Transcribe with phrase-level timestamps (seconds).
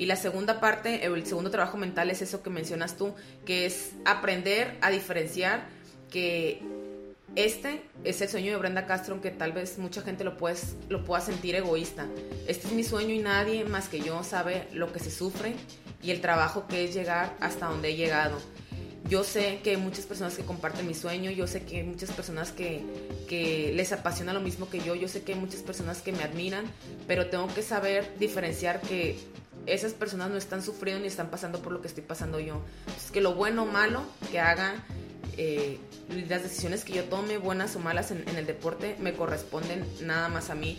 [0.00, 3.14] Y la segunda parte, el segundo trabajo mental es eso que mencionas tú,
[3.44, 5.66] que es aprender a diferenciar
[6.10, 6.62] que
[7.36, 11.04] este es el sueño de Brenda Castro, aunque tal vez mucha gente lo, puedes, lo
[11.04, 12.06] pueda sentir egoísta.
[12.48, 15.52] Este es mi sueño y nadie más que yo sabe lo que se sufre
[16.02, 18.38] y el trabajo que es llegar hasta donde he llegado.
[19.06, 22.10] Yo sé que hay muchas personas que comparten mi sueño, yo sé que hay muchas
[22.12, 22.80] personas que,
[23.28, 26.22] que les apasiona lo mismo que yo, yo sé que hay muchas personas que me
[26.22, 26.64] admiran,
[27.06, 29.18] pero tengo que saber diferenciar que
[29.74, 32.60] esas personas no están sufriendo ni están pasando por lo que estoy pasando yo.
[32.96, 34.84] Es que lo bueno o malo que haga
[35.36, 35.78] eh,
[36.28, 40.28] las decisiones que yo tome, buenas o malas en, en el deporte, me corresponden nada
[40.28, 40.78] más a mí.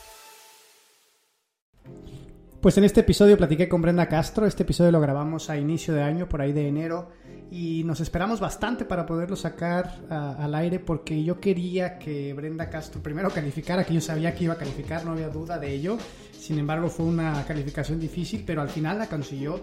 [2.61, 6.03] Pues en este episodio platiqué con Brenda Castro, este episodio lo grabamos a inicio de
[6.03, 7.09] año, por ahí de enero,
[7.49, 13.01] y nos esperamos bastante para poderlo sacar al aire porque yo quería que Brenda Castro
[13.01, 15.97] primero calificara, que yo sabía que iba a calificar, no había duda de ello,
[16.41, 19.61] sin embargo fue una calificación difícil, pero al final la consiguió.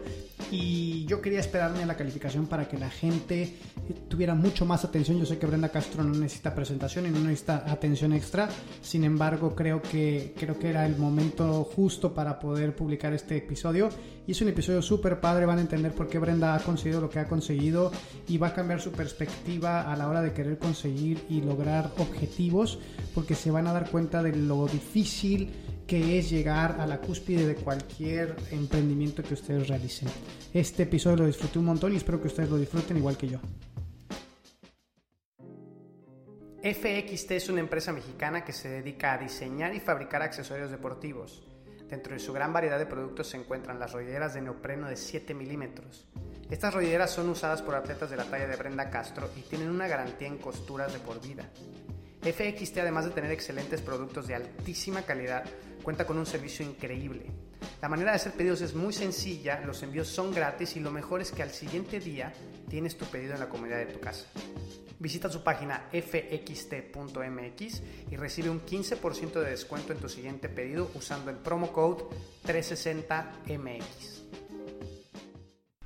[0.53, 3.57] Y yo quería esperarme a la calificación para que la gente
[4.07, 5.19] tuviera mucho más atención.
[5.19, 8.49] Yo sé que Brenda Castro no necesita presentación y no necesita atención extra,
[8.81, 13.89] sin embargo creo que, creo que era el momento justo para poder publicar este episodio.
[14.29, 17.11] Y es un episodio súper padre, van a entender por qué Brenda ha conseguido lo
[17.11, 17.91] que ha conseguido
[18.29, 22.79] y va a cambiar su perspectiva a la hora de querer conseguir y lograr objetivos
[23.15, 25.51] porque se van a dar cuenta de lo difícil
[25.89, 30.07] que es llegar a la cúspide de cualquier emprendimiento que ustedes realicen.
[30.53, 33.41] Este episodio lo disfruté un montón y espero que ustedes lo disfruten igual que yo.
[36.63, 41.43] FXT es una empresa mexicana que se dedica a diseñar y fabricar accesorios deportivos.
[41.89, 45.33] Dentro de su gran variedad de productos se encuentran las rodilleras de neopreno de 7
[45.33, 46.07] milímetros.
[46.51, 49.89] Estas rodilleras son usadas por atletas de la talla de Brenda Castro y tienen una
[49.89, 51.49] garantía en costuras de por vida.
[52.21, 55.45] FXT, además de tener excelentes productos de altísima calidad,
[55.89, 57.25] cuenta con un servicio increíble.
[57.81, 61.23] La manera de hacer pedidos es muy sencilla, los envíos son gratis y lo mejor
[61.23, 62.31] es que al siguiente día
[62.69, 64.27] tienes tu pedido en la comodidad de tu casa.
[64.99, 71.31] Visita su página fxt.mx y recibe un 15% de descuento en tu siguiente pedido usando
[71.31, 72.05] el promo code
[72.47, 74.19] 360MX.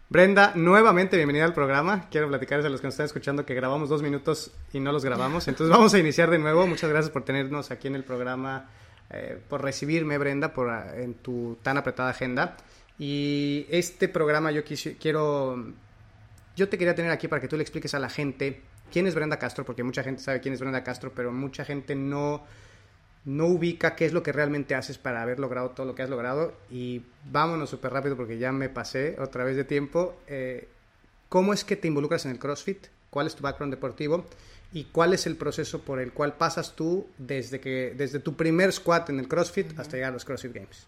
[0.09, 2.09] Brenda, nuevamente bienvenida al programa.
[2.11, 5.05] Quiero platicarles a los que nos están escuchando que grabamos dos minutos y no los
[5.05, 5.47] grabamos.
[5.47, 6.67] Entonces vamos a iniciar de nuevo.
[6.67, 8.69] Muchas gracias por tenernos aquí en el programa,
[9.13, 12.57] eh, por recibirme, Brenda, por, en tu tan apretada agenda.
[12.99, 15.73] Y este programa yo quiero...
[16.55, 18.61] Yo te quería tener aquí para que tú le expliques a la gente
[18.93, 21.95] quién es Brenda Castro, porque mucha gente sabe quién es Brenda Castro, pero mucha gente
[21.95, 22.43] no
[23.25, 26.11] no ubica qué es lo que realmente haces para haber logrado todo lo que has
[26.11, 26.55] logrado.
[26.71, 30.17] Y vámonos súper rápido porque ya me pasé otra vez de tiempo.
[30.27, 30.69] Eh,
[31.29, 32.87] ¿Cómo es que te involucras en el CrossFit?
[33.13, 34.25] ¿Cuál es tu background deportivo?
[34.73, 38.73] ¿Y cuál es el proceso por el cual pasas tú desde, que, desde tu primer
[38.73, 40.87] squat en el CrossFit hasta llegar a los CrossFit Games?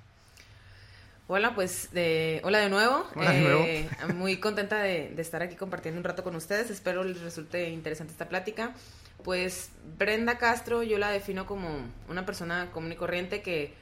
[1.27, 3.07] Hola, pues de, hola de nuevo.
[3.15, 3.65] Hola de nuevo.
[3.65, 6.71] Eh, muy contenta de, de, estar aquí compartiendo un rato con ustedes.
[6.71, 8.73] Espero les resulte interesante esta plática.
[9.23, 9.69] Pues
[9.99, 11.69] Brenda Castro yo la defino como
[12.09, 13.75] una persona común y corriente que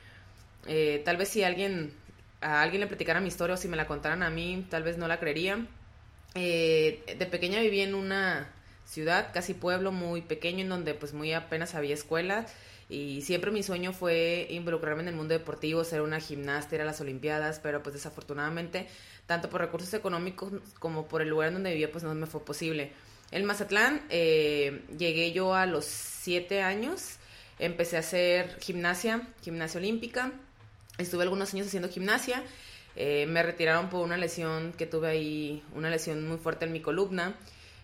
[0.66, 1.92] eh, tal vez si alguien
[2.40, 4.98] a alguien le platicara mi historia o si me la contaran a mí, tal vez
[4.98, 5.64] no la creería.
[6.34, 8.50] Eh, de pequeña viví en una
[8.84, 12.46] ciudad, casi pueblo, muy pequeño, en donde pues muy apenas había escuela
[12.92, 16.84] y siempre mi sueño fue involucrarme en el mundo deportivo, ser una gimnasta, ir a
[16.84, 18.86] las olimpiadas, pero pues desafortunadamente,
[19.26, 22.44] tanto por recursos económicos como por el lugar en donde vivía, pues no me fue
[22.44, 22.92] posible.
[23.30, 27.16] En Mazatlán eh, llegué yo a los siete años,
[27.58, 30.32] empecé a hacer gimnasia, gimnasia olímpica,
[30.98, 32.42] estuve algunos años haciendo gimnasia,
[32.96, 36.80] eh, me retiraron por una lesión que tuve ahí, una lesión muy fuerte en mi
[36.80, 37.34] columna,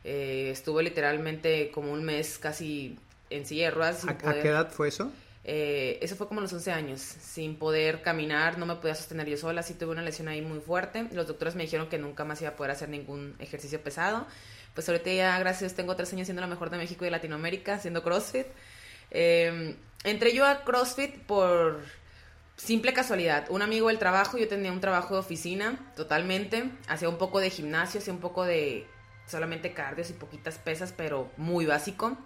[0.05, 2.99] eh, estuve literalmente como un mes casi
[3.31, 4.05] en silla de ruedas.
[4.05, 5.13] ¿A, poder, ¿A, qué edad fue eso?
[5.45, 9.27] Eh, eso fue como a los 11 años, sin poder caminar, no me podía sostener
[9.29, 11.09] yo sola, sí tuve una lesión ahí muy fuerte.
[11.13, 14.27] Los doctores me dijeron que nunca más iba a poder hacer ningún ejercicio pesado.
[14.75, 17.75] Pues ahorita ya, gracias tengo tres años siendo la mejor de México y de Latinoamérica,
[17.75, 18.47] haciendo CrossFit.
[19.11, 21.81] Eh, entré yo a CrossFit por
[22.59, 23.47] simple casualidad.
[23.49, 27.49] Un amigo del trabajo, yo tenía un trabajo de oficina totalmente, hacía un poco de
[27.49, 28.87] gimnasio, hacía un poco de
[29.27, 32.19] solamente cardios y poquitas pesas, pero muy básico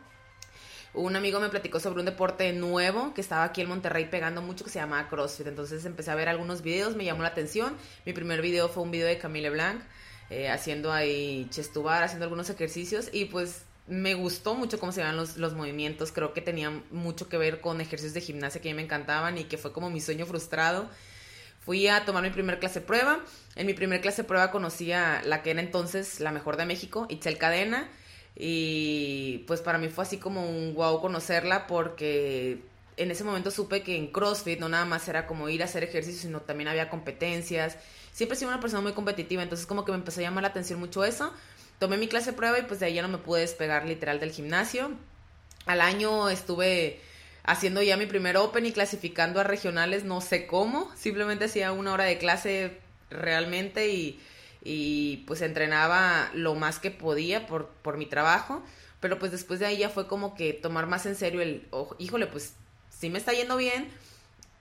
[0.95, 4.65] un amigo me platicó sobre un deporte nuevo que estaba aquí en Monterrey pegando mucho
[4.65, 5.47] que se llamaba CrossFit.
[5.47, 7.77] Entonces empecé a ver algunos videos, me llamó la atención.
[8.05, 9.83] Mi primer video fue un video de Camille Blanc.
[10.31, 15.17] eh, haciendo ahí chestubar, haciendo algunos ejercicios y pues me gustó mucho cómo se veían
[15.17, 18.73] los, los movimientos, creo que tenían mucho que ver con ejercicios de gimnasia que a
[18.73, 20.89] mí me encantaban y que fue como mi sueño frustrado.
[21.65, 23.21] Fui a tomar mi primer clase prueba.
[23.55, 27.07] En mi primer clase prueba conocí a la que era entonces la mejor de México,
[27.09, 27.89] Itzel Cadena.
[28.35, 32.63] Y pues para mí fue así como un wow conocerla porque
[32.97, 35.85] en ese momento supe que en CrossFit no nada más era como ir a hacer
[35.85, 37.77] ejercicio, sino también había competencias.
[38.13, 40.81] Siempre he una persona muy competitiva, entonces como que me empezó a llamar la atención
[40.81, 41.33] mucho eso.
[41.79, 44.21] Tomé mi clase de prueba y pues de ahí ya no me pude despegar literal
[44.21, 44.91] del gimnasio.
[45.67, 47.01] Al año estuve
[47.45, 51.93] haciendo ya mi primer Open y clasificando a regionales, no sé cómo, simplemente hacía una
[51.93, 52.79] hora de clase
[53.11, 54.21] realmente y,
[54.63, 58.63] y pues entrenaba lo más que podía por, por mi trabajo,
[59.01, 61.97] pero pues después de ahí ya fue como que tomar más en serio el, oh,
[61.99, 62.55] híjole, pues
[62.91, 63.89] si me está yendo bien,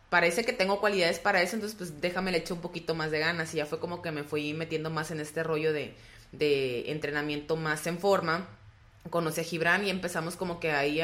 [0.09, 3.19] parece que tengo cualidades para eso, entonces pues déjame le echo un poquito más de
[3.19, 5.93] ganas y ya fue como que me fui metiendo más en este rollo de,
[6.31, 8.47] de entrenamiento más en forma.
[9.09, 11.01] Conocí a Gibran y empezamos como que ahí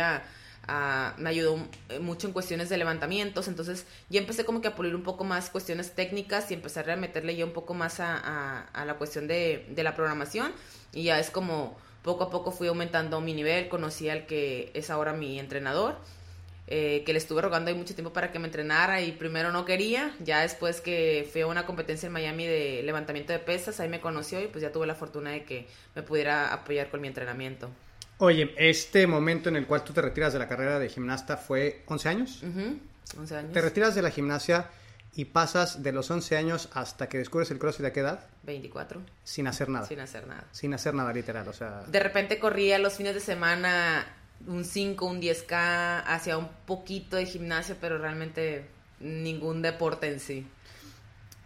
[1.18, 1.58] me ayudó
[2.02, 5.50] mucho en cuestiones de levantamientos, entonces ya empecé como que a pulir un poco más
[5.50, 9.66] cuestiones técnicas y empezar a meterle ya un poco más a, a, la cuestión de,
[9.70, 10.52] de, la programación
[10.94, 14.90] y ya es como poco a poco fui aumentando mi nivel, conocí al que es
[14.90, 15.98] ahora mi entrenador,
[16.70, 19.64] eh, que le estuve rogando ahí mucho tiempo para que me entrenara y primero no
[19.64, 23.88] quería, ya después que fui a una competencia en Miami de levantamiento de pesas, ahí
[23.88, 25.66] me conoció y pues ya tuve la fortuna de que
[25.96, 27.70] me pudiera apoyar con mi entrenamiento.
[28.18, 31.84] Oye, este momento en el cual tú te retiras de la carrera de gimnasta fue
[31.86, 32.44] 11 años.
[33.18, 33.54] 11 años.
[33.54, 34.70] Te retiras de la gimnasia
[35.16, 38.26] y pasas de los 11 años hasta que descubres el CrossFit a qué edad?
[38.44, 39.02] 24.
[39.24, 39.88] Sin hacer nada.
[39.88, 40.44] Sin hacer nada.
[40.52, 41.84] Sin hacer nada, literal, o sea...
[41.88, 44.06] De repente corría los fines de semana
[44.46, 48.66] un 5, un 10K, hacía un poquito de gimnasia, pero realmente
[49.00, 50.48] ningún deporte en sí.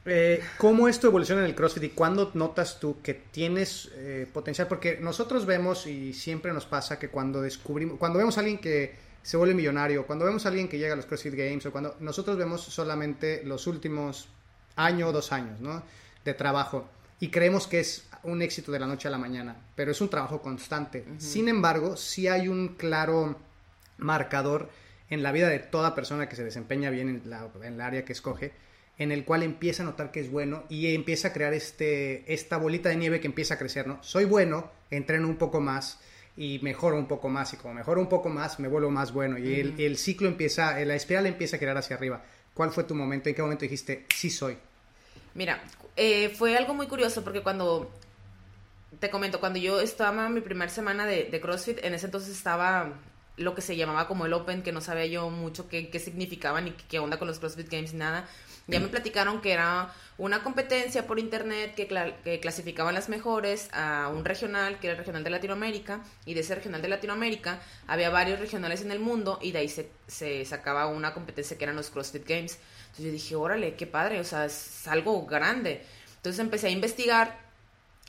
[0.05, 4.27] Eh, ¿Cómo es tu evolución en el CrossFit y cuándo notas tú que tienes eh,
[4.31, 4.67] potencial?
[4.67, 8.95] Porque nosotros vemos y siempre nos pasa que cuando descubrimos, cuando vemos a alguien que
[9.21, 11.95] se vuelve millonario, cuando vemos a alguien que llega a los CrossFit Games o cuando
[11.99, 14.27] nosotros vemos solamente los últimos
[14.75, 15.83] año o dos años ¿no?
[16.25, 16.89] de trabajo
[17.19, 20.09] y creemos que es un éxito de la noche a la mañana, pero es un
[20.09, 21.06] trabajo constante.
[21.18, 23.38] Sin embargo, sí hay un claro
[23.97, 24.69] marcador
[25.09, 28.06] en la vida de toda persona que se desempeña bien en, la, en el área
[28.06, 28.53] que escoge
[28.97, 32.57] en el cual empieza a notar que es bueno y empieza a crear este, esta
[32.57, 33.97] bolita de nieve que empieza a crecer, ¿no?
[34.03, 36.00] Soy bueno, entreno un poco más
[36.38, 39.39] y mejoro un poco más y como mejoro un poco más me vuelvo más bueno
[39.39, 42.24] y el, el, ciclo empieza, la espiral empieza a crear hacia arriba.
[42.53, 43.27] ¿Cuál fue tu momento?
[43.27, 44.56] ¿En qué momento dijiste, sí soy?
[45.33, 45.63] Mira,
[45.95, 47.91] eh, fue algo muy curioso porque cuando,
[49.01, 52.38] te comento, cuando yo estaba en mi primera semana de, de CrossFit, en ese entonces
[52.38, 52.94] estaba
[53.36, 56.68] lo que se llamaba como el Open, que no sabía yo mucho qué, qué significaban
[56.68, 58.30] y qué onda con los CrossFit Games nada.
[58.68, 61.88] Ya me platicaron que era una competencia por internet que,
[62.24, 66.42] que, clasificaban las mejores a un regional, que era el regional de Latinoamérica, y de
[66.42, 70.45] ese regional de Latinoamérica había varios regionales en el mundo y de ahí se, se
[70.45, 72.59] sacaba una competencia que eran los CrossFit Games.
[72.81, 75.83] Entonces yo dije, órale, qué padre, o sea, es algo grande.
[76.18, 77.50] Entonces empecé a investigar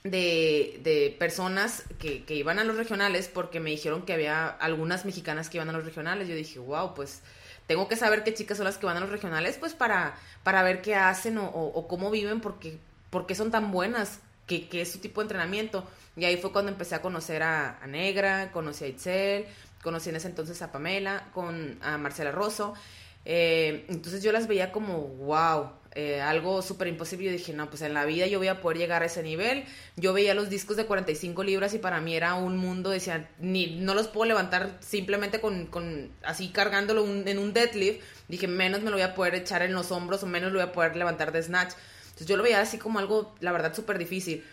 [0.04, 5.04] de, de personas que, que iban a los regionales porque me dijeron que había algunas
[5.04, 6.28] mexicanas que iban a los regionales.
[6.28, 7.22] Yo dije, wow, pues
[7.66, 10.62] tengo que saber qué chicas son las que van a los regionales, pues para, para
[10.62, 12.78] ver qué hacen o, cómo viven, porque,
[13.10, 15.86] porque son tan buenas, que, que, es su tipo de entrenamiento.
[16.16, 19.46] Y ahí fue cuando empecé a conocer a, Negra, conocí a Itzel,
[19.82, 22.74] conocí en ese entonces a Pamela, con a Marcela Rosso.
[23.24, 27.26] Eh, entonces yo las veía como, wow, eh, algo súper imposible.
[27.26, 29.64] Yo dije, no, pues en la vida yo voy a poder llegar a ese nivel.
[29.96, 33.76] Yo veía los discos de 45 libras y para mí era un mundo, decía, ni,
[33.76, 38.02] no los puedo levantar simplemente con, con así cargándolo en un deadlift.
[38.28, 40.68] Dije, menos me lo voy a poder echar en los hombros o menos lo voy
[40.68, 41.74] a poder levantar de snatch.
[42.04, 44.44] Entonces yo lo veía así como algo, la verdad, súper difícil.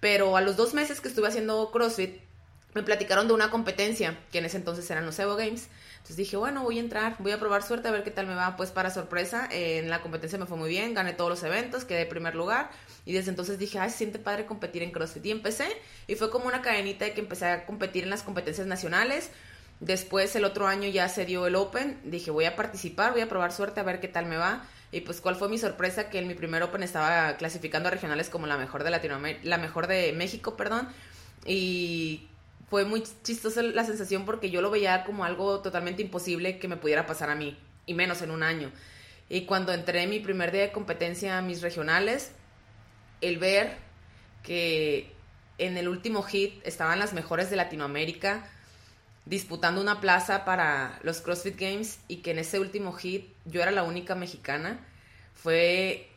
[0.00, 2.20] Pero a los dos meses que estuve haciendo CrossFit,
[2.74, 5.68] me platicaron de una competencia, que en ese entonces eran los Evo Games,
[6.04, 8.34] entonces dije, bueno, voy a entrar, voy a probar suerte a ver qué tal me
[8.34, 8.56] va.
[8.56, 12.02] Pues para sorpresa, en la competencia me fue muy bien, gané todos los eventos, quedé
[12.02, 12.70] en primer lugar.
[13.06, 15.24] Y desde entonces dije, ay, siente padre competir en CrossFit.
[15.24, 15.66] Y empecé,
[16.06, 19.30] y fue como una cadenita de que empecé a competir en las competencias nacionales.
[19.80, 23.28] Después el otro año ya se dio el Open, dije, voy a participar, voy a
[23.30, 24.62] probar suerte a ver qué tal me va.
[24.92, 28.28] Y pues cuál fue mi sorpresa que en mi primer Open estaba clasificando a regionales
[28.28, 30.86] como la mejor de Latinoamérica, la mejor de México, perdón.
[31.46, 32.28] Y
[32.68, 36.76] fue muy chistosa la sensación porque yo lo veía como algo totalmente imposible que me
[36.76, 38.72] pudiera pasar a mí, y menos en un año.
[39.28, 42.32] Y cuando entré en mi primer día de competencia a mis regionales,
[43.20, 43.76] el ver
[44.42, 45.12] que
[45.58, 48.46] en el último hit estaban las mejores de Latinoamérica
[49.24, 53.70] disputando una plaza para los CrossFit Games y que en ese último hit yo era
[53.70, 54.78] la única mexicana,
[55.32, 56.10] fue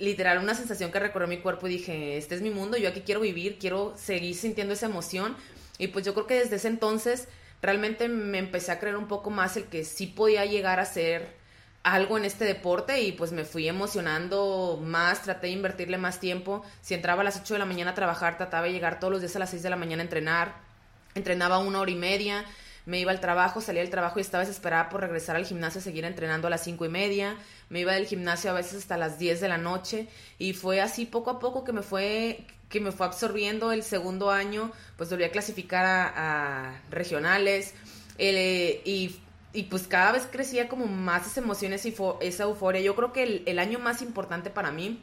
[0.00, 3.02] literal una sensación que recorrió mi cuerpo y dije, este es mi mundo, yo aquí
[3.02, 5.36] quiero vivir, quiero seguir sintiendo esa emoción.
[5.78, 7.28] Y pues yo creo que desde ese entonces
[7.62, 11.38] realmente me empecé a creer un poco más el que sí podía llegar a ser
[11.82, 16.64] algo en este deporte y pues me fui emocionando más, traté de invertirle más tiempo.
[16.82, 19.20] Si entraba a las 8 de la mañana a trabajar, trataba de llegar todos los
[19.20, 20.54] días a las 6 de la mañana a entrenar.
[21.14, 22.44] Entrenaba una hora y media,
[22.86, 26.04] me iba al trabajo, salía del trabajo y estaba desesperada por regresar al gimnasio, seguir
[26.04, 27.36] entrenando a las cinco y media.
[27.68, 30.08] Me iba del gimnasio a veces hasta las 10 de la noche
[30.38, 34.30] y fue así poco a poco que me fue que me fue absorbiendo el segundo
[34.30, 37.74] año, pues volví a clasificar a, regionales
[38.16, 39.16] eh, y,
[39.52, 42.80] y, pues cada vez crecía como más esas emociones y esa euforia.
[42.80, 45.02] Yo creo que el, el año más importante para mí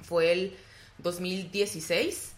[0.00, 0.56] fue el
[0.98, 2.33] 2016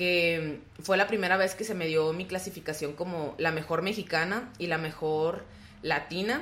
[0.00, 4.50] que fue la primera vez que se me dio mi clasificación como la mejor mexicana
[4.56, 5.44] y la mejor
[5.82, 6.40] latina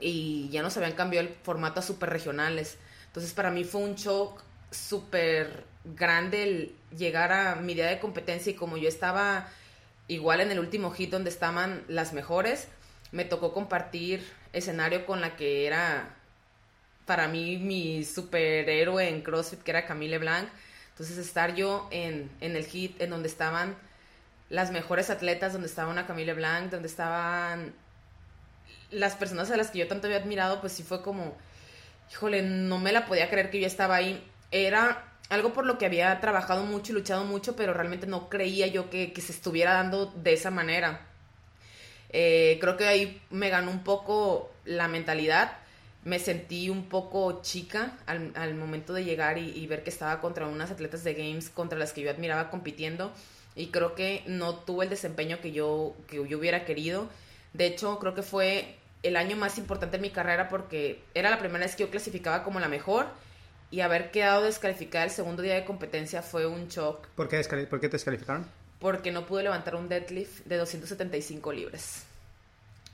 [0.00, 2.78] y ya nos habían cambiado el formato a super regionales.
[3.08, 8.52] Entonces para mí fue un shock súper grande el llegar a mi día de competencia
[8.52, 9.50] y como yo estaba
[10.08, 12.68] igual en el último hit donde estaban las mejores,
[13.10, 16.16] me tocó compartir escenario con la que era
[17.04, 20.48] para mí mi superhéroe en CrossFit, que era Camille Blanc
[20.92, 23.76] entonces estar yo en, en el hit, en donde estaban
[24.48, 27.74] las mejores atletas, donde estaba una Camille Blanc, donde estaban
[28.90, 31.34] las personas a las que yo tanto había admirado, pues sí fue como,
[32.10, 34.22] híjole, no me la podía creer que yo estaba ahí.
[34.50, 38.66] Era algo por lo que había trabajado mucho y luchado mucho, pero realmente no creía
[38.66, 41.06] yo que, que se estuviera dando de esa manera.
[42.10, 45.56] Eh, creo que ahí me ganó un poco la mentalidad
[46.04, 50.70] me sentí un poco chica al, momento de llegar y, ver que estaba contra unas
[50.70, 53.12] atletas de games contra las que yo admiraba compitiendo
[53.54, 57.08] y creo que no tuve el desempeño que yo, que yo hubiera querido.
[57.52, 61.38] De hecho, creo que fue el año más importante en mi carrera porque era la
[61.38, 63.06] primera vez que yo clasificaba como la mejor
[63.70, 67.06] y haber quedado descalificada el segundo día de competencia fue un shock.
[67.14, 68.46] ¿Por qué, ¿Por qué te descalificaron?
[68.80, 72.04] Porque no pude levantar un deadlift de 275 libras.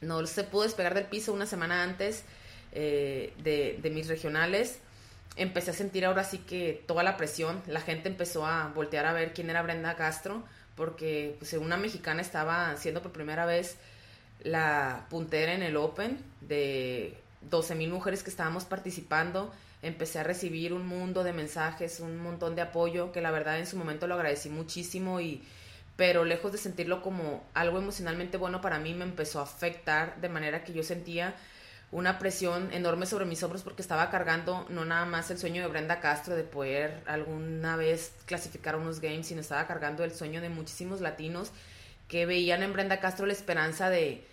[0.01, 2.25] No se pudo despegar del piso una semana antes
[2.73, 4.79] eh, de, mis regionales,
[5.37, 9.13] empecé a sentir ahora sí que toda la presión, la gente empezó a voltear a
[9.13, 10.45] ver quién era Brenda Castro,
[10.75, 13.77] porque pues, una mexicana estaba siendo por primera vez
[14.43, 17.17] la puntera en el Open de
[17.51, 19.53] 12 mil mujeres que estábamos participando.
[19.83, 23.67] Empecé a recibir un mundo de mensajes, un montón de apoyo, que la verdad en
[23.67, 25.43] su momento lo agradecí muchísimo y
[25.97, 30.29] pero lejos de sentirlo como algo emocionalmente bueno para mí me empezó a afectar de
[30.29, 31.35] manera que yo sentía
[31.91, 35.69] una presión enorme sobre mis hombros porque estaba cargando no nada más el sueño de
[35.69, 40.51] Brenda Castro de poder alguna vez clasificar unos games, sino estaba cargando el sueño de
[40.51, 41.51] muchísimos latinos
[42.09, 44.25] que veían en Brenda Castro la esperanza de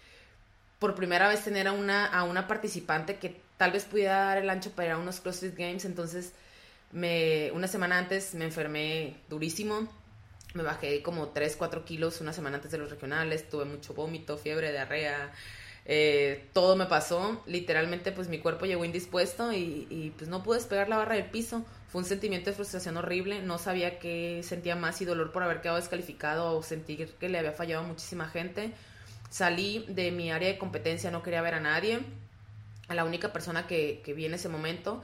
[0.80, 4.50] por primera vez tener a una, a una participante que tal vez pudiera dar el
[4.50, 5.86] ancho para unos CrossFit Games.
[5.86, 6.34] Entonces,
[6.92, 9.88] me, una semana antes me enfermé durísimo.
[10.54, 13.50] Me bajé como 3, 4 kilos una semana antes de los regionales.
[13.50, 15.34] Tuve mucho vómito, fiebre, diarrea.
[15.88, 20.90] Eh, todo me pasó, literalmente pues mi cuerpo llegó indispuesto y, pues no pude despegar
[20.90, 21.64] la barra del piso.
[21.90, 25.62] Fue un sentimiento de frustración horrible, no sabía que sentía más y dolor por haber
[25.62, 28.72] quedado descalificado o sentir que le había fallado a muchísima gente.
[29.30, 32.00] Salí de mi área de competencia, no quería ver a nadie.
[32.88, 35.04] A la única persona que, vi en ese momento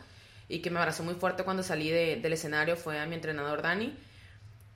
[0.49, 3.95] y que me abrazó muy fuerte cuando salí del escenario fue a mi entrenador Dani.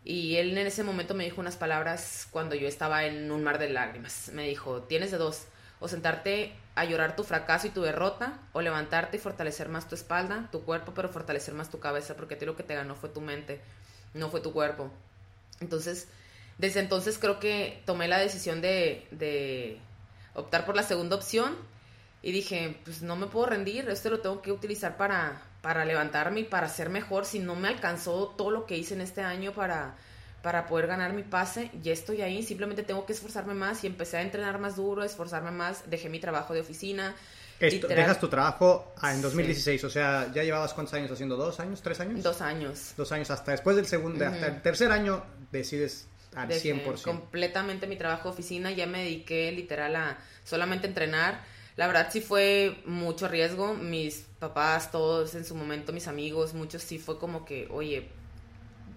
[0.03, 3.57] Y él en ese momento me dijo unas palabras cuando yo estaba en un mar
[3.57, 4.29] de lágrimas.
[4.33, 5.47] Me dijo, tienes de dos
[5.79, 9.95] o sentarte a llorar tu fracaso y tu derrota, o levantarte y fortalecer más tu
[9.95, 12.95] espalda, tu cuerpo, pero fortalecer más tu cabeza, porque a ti lo que te ganó
[12.95, 13.61] fue tu mente,
[14.13, 14.91] no fue tu cuerpo.
[15.61, 16.07] Entonces,
[16.57, 19.79] desde entonces creo que tomé la decisión de, de
[20.33, 21.55] optar por la segunda opción
[22.21, 26.41] y dije, pues no me puedo rendir, esto lo tengo que utilizar para, para levantarme
[26.41, 27.25] y para ser mejor.
[27.25, 29.95] Si no me alcanzó todo lo que hice en este año para
[30.45, 34.17] para poder ganar mi pase, ya estoy ahí, simplemente tengo que esforzarme más y empecé
[34.17, 37.15] a entrenar más duro, esforzarme más, dejé mi trabajo de oficina.
[37.59, 41.35] dejas tu trabajo en 2016, o sea, ¿ya llevabas cuántos años haciendo?
[41.35, 41.81] ¿Dos años?
[41.81, 42.21] ¿Tres años?
[42.21, 42.93] Dos años.
[42.95, 47.01] Dos años, hasta después del segundo, hasta el tercer año decides al Dejé 100%.
[47.01, 51.41] completamente mi trabajo de oficina, ya me dediqué literal a solamente entrenar.
[51.75, 56.83] La verdad sí fue mucho riesgo, mis papás, todos en su momento, mis amigos, muchos
[56.83, 58.11] sí fue como que, oye,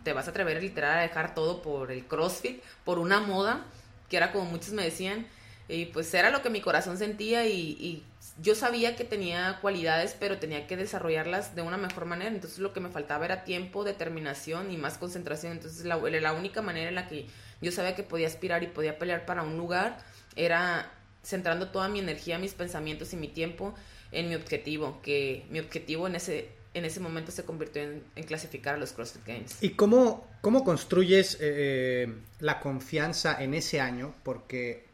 [0.09, 3.67] te vas a atrever literal a dejar todo por el CrossFit, por una moda,
[4.09, 5.27] que era como muchos me decían,
[5.69, 8.03] y pues era lo que mi corazón sentía y,
[8.41, 12.73] yo sabía que tenía cualidades, pero tenía que desarrollarlas de una mejor manera, entonces lo
[12.73, 16.95] que me faltaba era tiempo, determinación y más concentración, entonces la, la única manera en
[16.95, 17.27] la que
[17.61, 19.99] yo sabía que podía aspirar y podía pelear para un lugar
[20.37, 20.91] era
[21.23, 23.75] centrando toda mi energía, mis pensamientos y mi tiempo
[24.11, 28.75] en mi objetivo, que mi objetivo en ese en ese momento se convirtió en, clasificar
[28.75, 29.57] a los CrossFit Games.
[29.61, 34.15] ¿Y cómo, cómo construyes eh, la confianza en ese año?
[34.23, 34.85] Porque,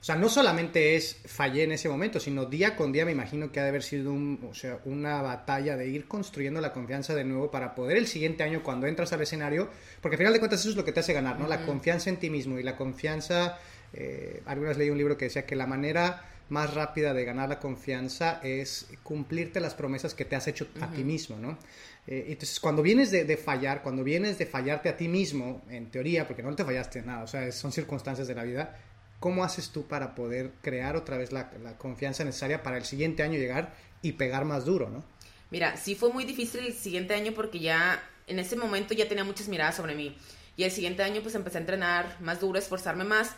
[0.00, 3.50] o sea, no solamente es fallé en ese momento, sino día con día me imagino
[3.50, 7.14] que ha de haber sido un, o sea, una batalla de ir construyendo la confianza
[7.14, 9.68] de nuevo para poder el siguiente año, cuando entras al escenario,
[10.00, 11.48] porque al final de cuentas eso es lo que te hace ganar, ¿no?
[11.48, 13.58] La confianza en ti mismo y la confianza...
[13.92, 17.58] Eh, algunas leí un libro que decía que la manera más rápida de ganar la
[17.58, 21.58] confianza es cumplirte las promesas que te has hecho a ti mismo, ¿no?
[22.06, 26.26] Eh, entonces, cuando vienes de, fallar, cuando vienes de fallarte a ti mismo, en teoría,
[26.26, 28.76] porque no te fallaste nada, o sea, son circunstancias de la vida,
[29.18, 33.38] ¿cómo haces tú para poder crear otra vez la, confianza necesaria para el siguiente año
[33.38, 35.04] llegar y pegar más duro, ¿no?
[35.50, 39.24] Mira, sí fue muy difícil el siguiente año porque ya en ese momento ya tenía
[39.24, 40.16] muchas miradas sobre mí.
[40.56, 43.36] Y el siguiente año pues empecé a entrenar más duro, esforzarme más.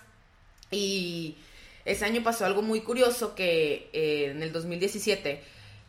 [0.71, 1.37] Y
[1.89, 5.43] ese año pasó algo muy curioso que eh, en el 2017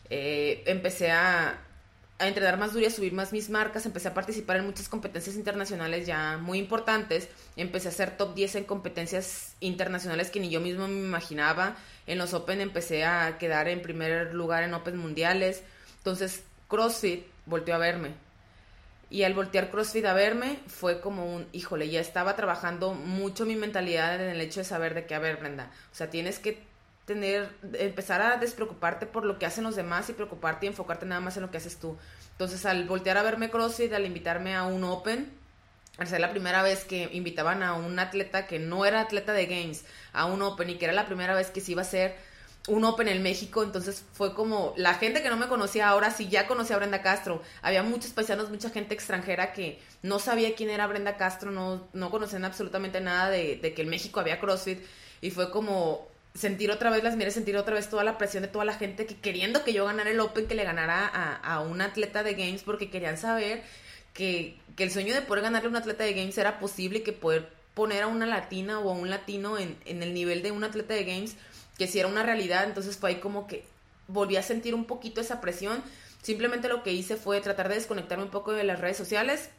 [0.09, 1.65] eh, empecé a,
[2.19, 5.37] entrenar más duro y a subir más mis marcas, empecé a participar en muchas competencias
[5.37, 10.59] internacionales ya muy importantes, empecé a ser top 10 en competencias internacionales que ni yo
[10.59, 11.77] mismo me imaginaba,
[12.07, 15.63] en los Open empecé a quedar en primer lugar en Open mundiales,
[15.99, 18.09] entonces CrossFit volvió a verme,
[19.09, 23.55] y al voltear CrossFit a verme, fue como un, híjole, ya estaba trabajando mucho mi
[23.55, 26.61] mentalidad en el hecho de saber de qué, a ver, Brenda, o sea, tienes que
[27.05, 31.21] tener, empezar a despreocuparte por lo que hacen los demás y preocuparte y enfocarte nada
[31.21, 31.97] más en lo que haces tú.
[32.33, 35.31] Entonces, al voltear a verme CrossFit, al invitarme a un Open,
[35.97, 39.47] al ser la primera vez que invitaban a un atleta que no era atleta de
[39.47, 42.15] Games a un Open y que era la primera vez que se iba a hacer
[42.69, 46.29] un Open en México, entonces fue como la gente que no me conocía ahora sí
[46.29, 47.41] ya conocía a Brenda Castro.
[47.61, 52.11] Había muchos paisanos, mucha gente extranjera que no sabía quién era Brenda Castro, no, no
[52.11, 54.79] conocían absolutamente nada de, que en México había CrossFit
[55.21, 58.49] y fue como sentir otra vez las miras, sentir otra vez toda la presión de
[58.49, 61.81] toda la gente que queriendo que yo ganara el Open, que le ganara a, un
[61.81, 63.63] atleta de Games porque querían saber
[64.13, 67.11] que, el sueño de poder ganarle a un atleta de Games era posible y que
[67.11, 70.63] poder poner a una latina o a un latino en, en el nivel de un
[70.63, 71.36] atleta de Games
[71.79, 73.63] que si era una realidad, entonces fue ahí como que
[74.09, 75.81] volví a sentir un poquito esa presión.
[76.21, 79.49] Simplemente lo que hice fue tratar de desconectarme un poco de las redes sociales,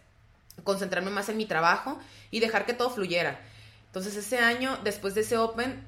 [0.63, 1.99] concentrarme más en mi trabajo
[2.31, 3.41] y dejar que todo fluyera.
[3.87, 5.83] Entonces ese año, después de ese Open,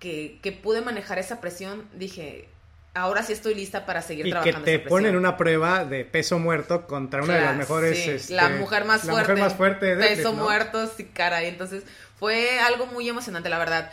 [0.00, 2.46] que, que pude manejar esa presión, dije,
[2.92, 4.60] ahora sí estoy lista para seguir trabajando.
[4.60, 8.06] Y que te ponen una prueba de peso muerto contra una de las mejores.
[8.06, 9.32] Este, la mujer más la fuerte.
[9.32, 11.42] Mujer más fuerte de Peso muerto, sí, cara.
[11.42, 11.84] Entonces
[12.18, 13.90] fue algo muy emocionante, la verdad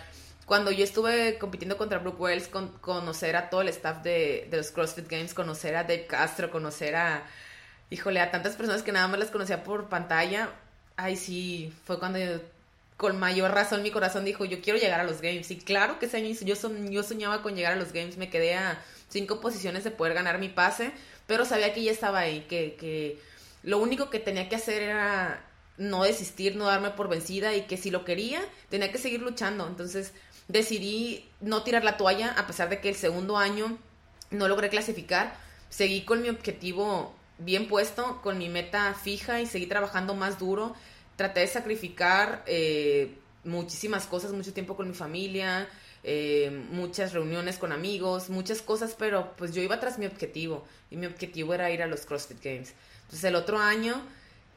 [0.52, 4.72] cuando yo estuve compitiendo contra Brooke Wells, con, conocer a todo el staff de, los
[4.72, 7.24] CrossFit Games, conocer a Dave Castro, conocer a,
[7.90, 10.50] híjole, a tantas personas que nada más las conocía por pantalla,
[10.98, 12.20] ay sí, fue cuando
[12.98, 15.50] con mayor razón mi corazón dijo, yo quiero llegar a los Games.
[15.52, 16.56] Y claro que ese año yo,
[16.90, 20.38] yo soñaba con llegar a los Games, me quedé a cinco posiciones de poder ganar
[20.38, 20.92] mi pase,
[21.28, 23.22] pero sabía que ya estaba ahí, que, que
[23.64, 25.46] lo único que tenía que hacer era
[25.78, 29.66] no desistir, no darme por vencida y que si lo quería, tenía que seguir luchando.
[29.66, 30.12] Entonces,
[30.52, 33.78] decidí no tirar la toalla a pesar de que el segundo año
[34.30, 35.36] no logré clasificar.
[35.70, 40.76] Seguí con mi objetivo bien puesto, con mi meta fija y seguí trabajando más duro.
[41.16, 45.68] Traté de sacrificar eh, muchísimas cosas, mucho tiempo con mi familia,
[46.04, 50.98] eh, muchas reuniones con amigos, muchas cosas, pero pues yo iba tras mi objetivo y
[50.98, 52.74] mi objetivo era ir a los CrossFit Games.
[53.04, 54.02] Entonces el otro año,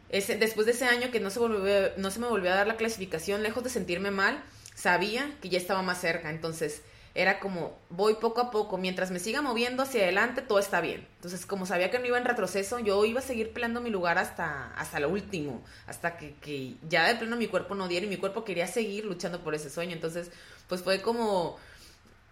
[0.09, 2.67] ese, después de ese año que no se, volvió, no se me volvió a dar
[2.67, 4.43] la clasificación, lejos de sentirme mal,
[4.75, 6.83] sabía que ya estaba más cerca, entonces
[7.15, 11.07] era como voy poco a poco, mientras me siga moviendo hacia adelante, todo está bien.
[11.17, 14.19] Entonces, como sabía que no iba en retroceso, yo iba a seguir peleando mi lugar
[14.19, 18.09] hasta, hasta lo último, hasta que, que ya de pleno mi cuerpo no diera y
[18.09, 19.93] mi cuerpo quería seguir luchando por ese sueño.
[19.93, 20.33] Entonces,
[20.69, 21.57] pues fue como,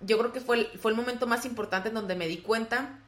[0.00, 2.98] yo creo que fue el, fue el momento más importante en donde me di cuenta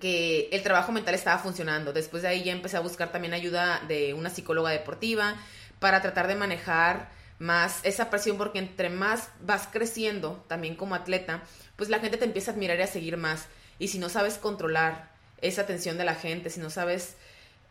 [0.00, 1.94] que el trabajo mental estaba funcionando.
[1.94, 5.34] Después de ahí ya empecé a buscar también ayuda de una psicóloga deportiva
[5.78, 11.42] para tratar de manejar más esa presión, porque entre más vas creciendo también como atleta,
[11.76, 13.46] pues la gente te empieza a admirar y a seguir más.
[13.78, 17.16] Y si no sabes controlar esa atención de la gente, si no sabes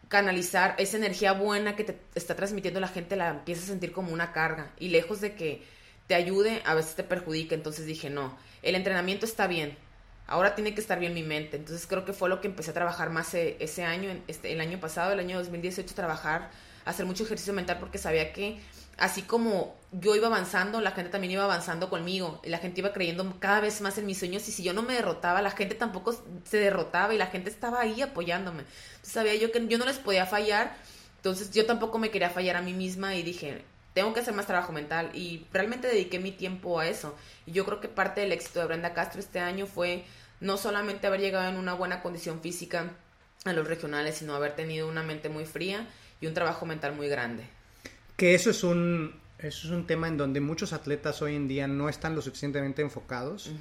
[0.08, 4.14] canalizar esa energía buena que te está transmitiendo la gente, la empiezas a sentir como
[4.14, 4.72] una carga.
[4.80, 5.64] Y lejos de que
[6.08, 7.56] te ayude, a veces te perjudica.
[7.56, 9.78] Entonces dije, no, el entrenamiento está bien.
[10.28, 11.58] Ahora tiene que estar bien mi mente.
[11.58, 14.62] Entonces creo que fue lo que empecé a trabajar más e, ese año, este, el
[14.62, 16.52] año pasado, el año 2018, trabajar,
[16.86, 18.60] hacer mucho ejercicio mental porque sabía que
[18.98, 22.42] así como yo iba avanzando, la gente también iba avanzando conmigo.
[22.44, 24.48] Y la gente iba creyendo cada vez más en mis sueños.
[24.48, 27.82] Y si yo no me derrotaba, la gente tampoco se derrotaba y la gente estaba
[27.82, 28.64] ahí apoyándome.
[28.96, 30.76] Entonces sabía yo que yo no les podía fallar.
[31.18, 34.48] Entonces yo tampoco me quería fallar a mí misma y dije, tengo que hacer más
[34.48, 35.12] trabajo mental.
[35.14, 37.16] Y realmente dediqué mi tiempo a eso.
[37.46, 40.06] Y yo creo que parte del éxito de Brenda Castro este año fue
[40.40, 42.92] no solamente haber llegado en una buena condición física,
[43.46, 45.88] a los regionales, sino haber tenido una mente muy fría
[46.20, 47.48] y un trabajo mental muy grande.
[48.16, 51.68] Que eso es un, eso es un tema en donde muchos atletas hoy en día
[51.68, 53.52] no están lo suficientemente enfocados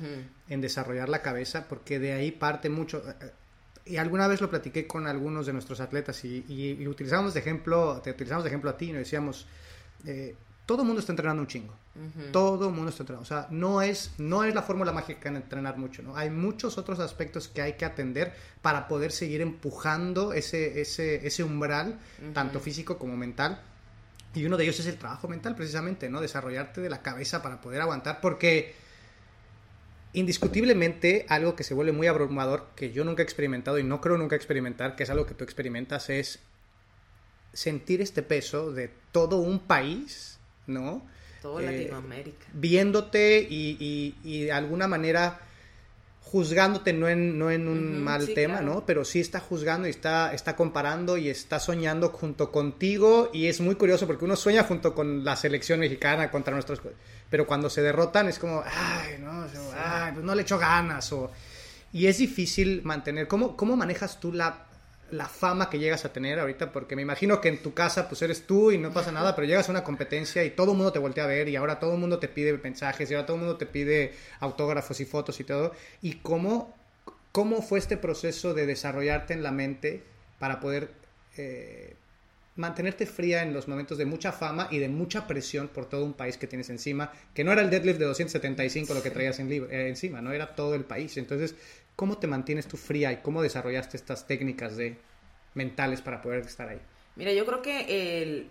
[0.48, 3.02] en desarrollar la cabeza, porque de ahí parte mucho.
[3.08, 3.30] Eh, eh,
[3.86, 8.00] y alguna vez lo platiqué con algunos de nuestros atletas y, y, utilizamos de ejemplo,
[8.02, 9.46] te utilizamos de ejemplo a ti, y nos decíamos,
[10.06, 11.74] eh, todo el mundo está entrenando un chingo.
[12.32, 13.22] Todo el mundo está entrenando.
[13.22, 16.16] O sea, no es, no es la fórmula mágica en entrenar mucho, ¿no?
[16.16, 21.44] Hay muchos otros aspectos que hay que atender para poder seguir empujando ese, ese, ese
[21.44, 22.00] umbral,
[22.32, 23.60] tanto físico como mental.
[24.34, 26.20] Y uno de ellos es el trabajo mental, precisamente, ¿no?
[26.20, 28.74] Desarrollarte de la cabeza para poder aguantar, porque
[30.12, 34.16] indiscutiblemente algo que se vuelve muy abrumador, que yo nunca he experimentado y no creo
[34.16, 36.40] nunca experimentar, que es algo que tú experimentas, es
[37.52, 41.06] sentir este peso de todo un país, ¿no?
[41.42, 42.46] Todo eh, Latinoamérica.
[42.52, 45.40] Viéndote y, y, de alguna manera
[46.34, 48.84] juzgándote no en, no en un mal tema, ¿no?
[48.84, 53.30] Pero sí está juzgando y está, está comparando y está soñando junto contigo.
[53.32, 56.80] Y es muy curioso porque uno sueña junto con la selección mexicana contra nuestros...
[57.30, 59.46] Pero cuando se derrotan es como, ay, no,
[59.78, 61.30] ay, pues no le echo ganas o...
[61.92, 63.28] Y es difícil mantener...
[63.28, 64.66] ¿Cómo, cómo manejas tú la,
[65.10, 68.22] la fama que llegas a tener ahorita, porque me imagino que en tu casa pues
[68.22, 70.92] eres tú y no pasa nada, pero llegas a una competencia y todo el mundo
[70.92, 73.36] te voltea a ver y ahora todo el mundo te pide mensajes y ahora todo
[73.36, 75.72] el mundo te pide autógrafos y fotos y todo.
[76.02, 76.74] ¿Y cómo,
[77.32, 80.02] cómo fue este proceso de desarrollarte en la mente
[80.38, 80.90] para poder
[81.36, 81.96] eh,
[82.56, 86.12] mantenerte fría en los momentos de mucha fama y de mucha presión por todo un
[86.12, 89.50] país que tienes encima, que no era el deadlift de 275 lo que traías en,
[89.50, 91.16] eh, encima, no era todo el país.
[91.16, 91.56] Entonces,
[91.96, 94.96] ¿Cómo te mantienes tú fría y cómo desarrollaste estas técnicas de
[95.54, 96.80] mentales para poder estar ahí?
[97.14, 98.50] Mira, yo creo que el,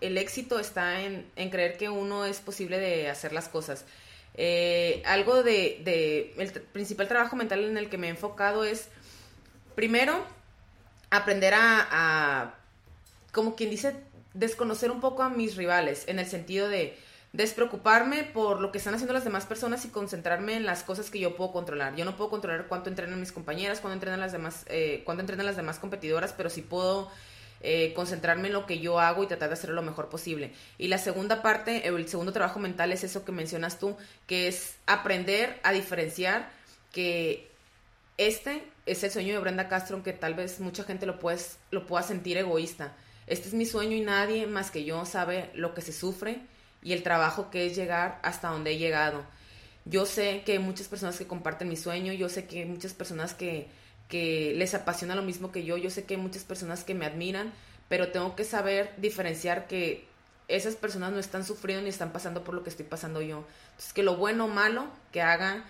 [0.00, 3.84] el éxito está en, creer que uno es posible de hacer las cosas.
[4.34, 8.88] Eh, algo de, el principal trabajo mental en el que me he enfocado es,
[9.74, 10.24] primero,
[11.10, 12.54] aprender a, a,
[13.32, 13.96] como quien dice,
[14.34, 16.96] desconocer un poco a mis rivales, en el sentido de,
[17.32, 21.18] despreocuparme por lo que están haciendo las demás personas y concentrarme en las cosas que
[21.18, 21.96] yo puedo controlar.
[21.96, 25.46] Yo no puedo controlar cuánto entrenan mis compañeras, cuánto entrenan las demás, eh, cuánto entrenan
[25.46, 27.10] las demás competidoras, pero sí puedo
[27.62, 30.52] eh, concentrarme en lo que yo hago y tratar de hacerlo lo mejor posible.
[30.76, 34.74] Y la segunda parte, el segundo trabajo mental es eso que mencionas tú, que es
[34.86, 36.50] aprender a diferenciar
[36.92, 37.50] que
[38.18, 41.86] este es el sueño de Brenda Castro, aunque tal vez mucha gente lo, puedes, lo
[41.86, 42.92] pueda sentir egoísta.
[43.26, 46.40] Este es mi sueño y nadie más que yo sabe lo que se sufre
[46.82, 49.24] y el trabajo que es llegar hasta donde he llegado.
[49.84, 52.94] Yo sé que hay muchas personas que comparten mi sueño, yo sé que hay muchas
[52.94, 53.68] personas que,
[54.08, 57.06] que les apasiona lo mismo que yo, yo sé que hay muchas personas que me
[57.06, 57.52] admiran,
[57.88, 60.06] pero tengo que saber diferenciar que
[60.48, 63.44] esas personas no están sufriendo ni están pasando por lo que estoy pasando yo.
[63.70, 65.64] Entonces, que lo bueno o malo que haga,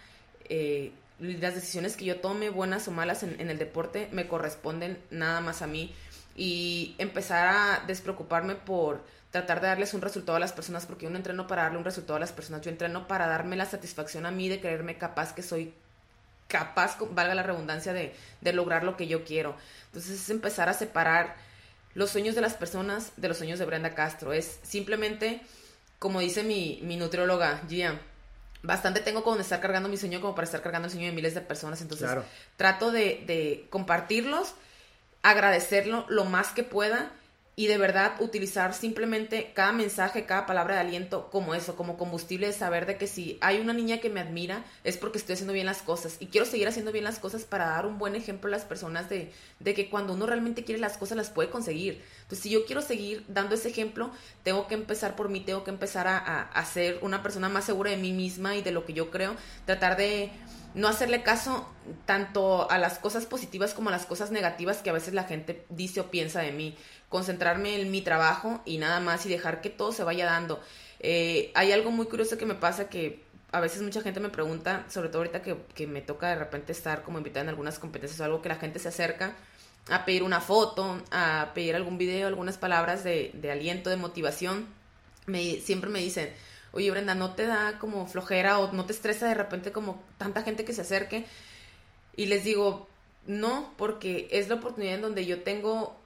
[0.48, 4.98] eh, las decisiones que yo tome, buenas o malas en, en, el deporte, me corresponden
[5.10, 5.94] nada más a mí.
[6.34, 11.10] Y empezar a despreocuparme por tratar de darles un resultado a las personas, porque yo
[11.10, 14.26] no entreno para darle un resultado a las personas, yo entreno para darme la satisfacción
[14.26, 15.74] a mí de creerme capaz que soy
[16.48, 19.56] capaz, valga la redundancia, de, de lograr lo que yo quiero.
[19.86, 21.34] Entonces es empezar a separar
[21.94, 24.32] los sueños de las personas de los sueños de Brenda Castro.
[24.32, 25.40] Es simplemente,
[25.98, 28.00] como dice mi, mi nutrióloga, Gia,
[28.62, 31.34] bastante tengo con estar cargando mi sueño como para estar cargando el sueño de miles
[31.34, 31.80] de personas.
[31.80, 32.10] Entonces
[32.56, 34.54] trato de, de compartirlos,
[35.22, 37.12] agradecerlo lo más que pueda
[37.54, 42.46] y de verdad utilizar simplemente cada mensaje, cada palabra de aliento como eso, como combustible
[42.46, 45.52] de saber de que si hay una niña que me admira es porque estoy haciendo
[45.52, 48.48] bien las cosas y quiero seguir haciendo bien las cosas para dar un buen ejemplo
[48.48, 52.02] a las personas de, de que cuando uno realmente quiere las cosas las puede conseguir.
[52.22, 54.10] Entonces si yo quiero seguir dando ese ejemplo,
[54.44, 57.66] tengo que empezar por mí, tengo que empezar a, a, a ser una persona más
[57.66, 60.32] segura de mí misma y de lo que yo creo, tratar de
[60.74, 61.68] no hacerle caso
[62.06, 65.66] tanto a las cosas positivas como a las cosas negativas que a veces la gente
[65.68, 66.76] dice o piensa de mí.
[67.08, 70.60] Concentrarme en mi trabajo y nada más y dejar que todo se vaya dando.
[71.00, 74.86] Eh, hay algo muy curioso que me pasa que a veces mucha gente me pregunta,
[74.88, 78.20] sobre todo ahorita que, que me toca de repente estar como invitada en algunas competencias
[78.20, 79.34] o algo que la gente se acerca
[79.90, 84.66] a pedir una foto, a pedir algún video, algunas palabras de, de aliento, de motivación.
[85.26, 86.32] Me, siempre me dicen,
[86.72, 90.42] oye Brenda, ¿no te da como flojera o no te estresa de repente como tanta
[90.42, 91.26] gente que se acerque?
[92.16, 92.88] Y les digo,
[93.26, 95.96] no, porque es la oportunidad en donde yo tengo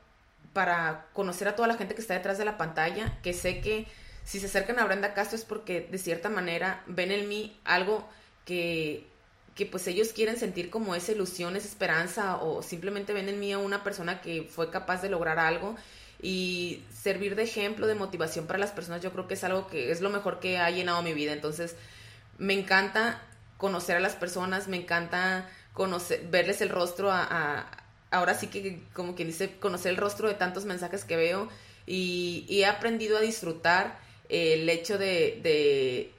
[0.52, 3.87] para conocer a toda la gente que está detrás de la pantalla, que sé que
[4.24, 8.09] si se acercan a Brenda Castro es porque de cierta manera ven en mí algo
[8.44, 9.07] que,
[9.55, 13.52] que pues ellos quieren sentir como esa ilusión, esa esperanza o simplemente ven en mí
[13.52, 15.76] a una persona que fue capaz de lograr algo
[16.22, 19.90] y servir de ejemplo, de motivación para las personas, yo creo que es algo que
[19.90, 21.33] es lo mejor que ha llenado mi vida.
[21.33, 21.76] Entonces,
[22.38, 23.22] me encanta
[23.59, 27.66] conocer a las personas, me encanta conocer, verles el rostro a,
[28.11, 31.48] ahora sí que, como quien dice, conocer el rostro de tantos mensajes que veo
[31.87, 33.98] y, he aprendido a disfrutar
[34.29, 36.12] el hecho de, de,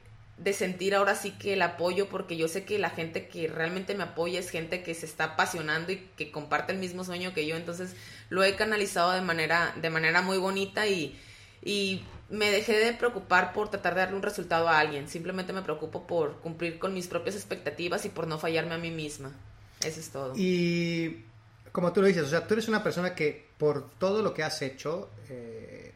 [0.54, 4.04] sentir ahora sí que el apoyo, porque yo sé que la gente que realmente me
[4.04, 7.56] apoya es gente que se está apasionando y que comparte el mismo sueño que yo,
[7.56, 7.96] entonces
[8.30, 11.20] lo he canalizado de manera, de manera muy bonita y,
[11.64, 15.62] y me dejé de preocupar por tratar de darle un resultado a alguien, simplemente me
[15.62, 19.32] preocupo por cumplir con mis propias expectativas y por no fallarme a mí misma.
[19.84, 20.34] Eso es todo.
[20.36, 21.24] Y
[21.72, 24.44] como tú lo dices, o sea, tú eres una persona que por todo lo que
[24.44, 25.87] has hecho, eh,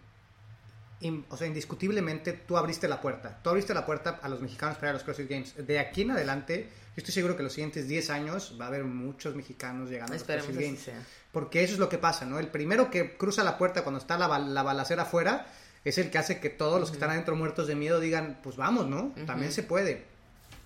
[1.29, 3.39] o sea, indiscutiblemente tú abriste la puerta.
[3.43, 5.67] Tú abriste la puerta a los mexicanos para los CrossFit Games.
[5.67, 8.83] De aquí en adelante, yo estoy seguro que los siguientes 10 años va a haber
[8.83, 10.91] muchos mexicanos llegando a los CrossFit Games.
[11.31, 12.39] Porque eso es lo que pasa, ¿no?
[12.39, 15.47] El primero que cruza la puerta cuando está la, la balacera afuera
[15.83, 18.55] es el que hace que todos los que están adentro muertos de miedo digan, pues
[18.55, 19.13] vamos, ¿no?
[19.25, 20.05] También se puede.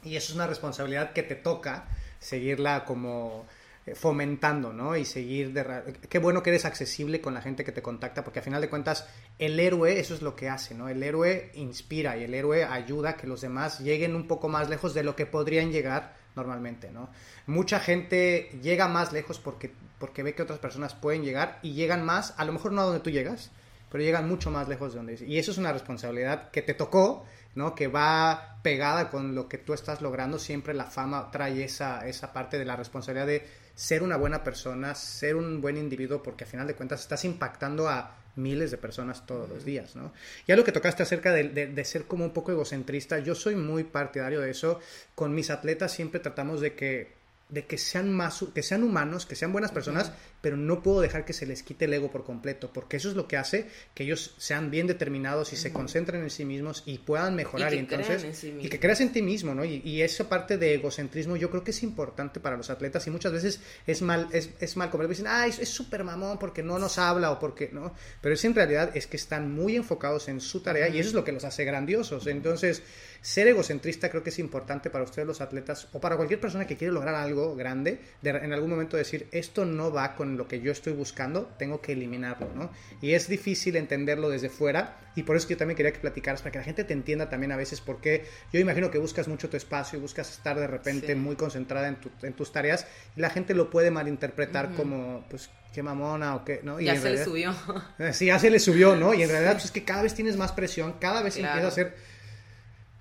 [0.04, 1.86] Y eso es una responsabilidad que te toca
[2.20, 3.46] seguirla como
[3.94, 4.96] fomentando, ¿no?
[4.96, 6.00] Y seguir de...
[6.10, 8.70] Qué bueno que eres accesible con la gente que te contacta, porque a final de
[8.70, 10.90] cuentas el héroe eso es lo que hace, ¿no?
[10.90, 14.70] El héroe inspira y el héroe ayuda a que los demás lleguen un poco más
[14.70, 17.10] lejos de lo que podrían llegar normalmente, ¿no?
[17.46, 22.04] Mucha gente llega más lejos porque, porque ve que otras personas pueden llegar y llegan
[22.04, 23.52] más, a lo mejor no a donde tú llegas,
[23.92, 25.26] pero llegan mucho más lejos de donde...
[25.26, 27.74] Y eso es una responsabilidad que te tocó ¿no?
[27.74, 30.38] Que va pegada con lo que tú estás logrando.
[30.38, 34.96] Siempre la fama trae esa, esa parte de la responsabilidad de ser una buena persona,
[34.96, 39.26] ser un buen individuo, porque al final de cuentas estás impactando a miles de personas
[39.26, 40.14] todos los días, ¿no?
[40.48, 43.84] Ya lo que tocaste acerca de, de, ser como un poco egocentrista, yo soy muy
[43.84, 44.80] partidario de eso.
[45.14, 47.14] Con mis atletas siempre tratamos de que
[47.50, 51.26] de que sean más que sean humanos, que sean buenas personas, pero no puedo dejar
[51.26, 54.04] que se les quite el ego por completo, porque eso es lo que hace que
[54.04, 58.44] ellos sean bien determinados y se concentren en sí mismos y puedan mejorar y, entonces
[58.44, 59.64] y que creas en ti mismo, ¿no?
[59.64, 63.32] Y, esa parte de egocentrismo yo creo que es importante para los atletas y muchas
[63.32, 66.98] veces es mal es, es mal como dicen, "Ah, es súper mamón porque no nos
[66.98, 70.62] habla o porque no", pero es en realidad es que están muy enfocados en su
[70.62, 72.28] tarea y eso es lo que los hace grandiosos.
[72.28, 72.84] Entonces,
[73.26, 76.78] ser egocentrista creo que es importante para ustedes los atletas o para cualquier persona que
[76.78, 80.72] quiere lograr algo grande, en algún momento decir, esto no va con lo que yo
[80.72, 82.70] estoy buscando, tengo que eliminarlo, ¿no?
[83.02, 86.52] Y es difícil entenderlo desde fuera y por eso yo también quería que platicaras para
[86.52, 89.58] que la gente te entienda también a veces porque yo imagino que buscas mucho tu
[89.58, 92.86] espacio y buscas estar de repente muy concentrada en, tus tareas
[93.16, 96.80] y la gente lo puede malinterpretar como, pues, qué mamona o qué, ¿no?
[96.80, 97.56] Y ya se le subió.
[98.14, 99.16] Sí, ya se le subió, ¿no?
[99.16, 101.72] Y en realidad pues, es que cada vez tienes más presión, cada vez empieza a
[101.72, 102.15] ser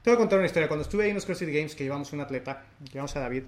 [0.05, 0.69] te voy a contar una historia.
[0.69, 2.63] Cuando estuve ahí en los CrossFit Games, que llevamos un atleta,
[2.93, 3.45] llevamos a David,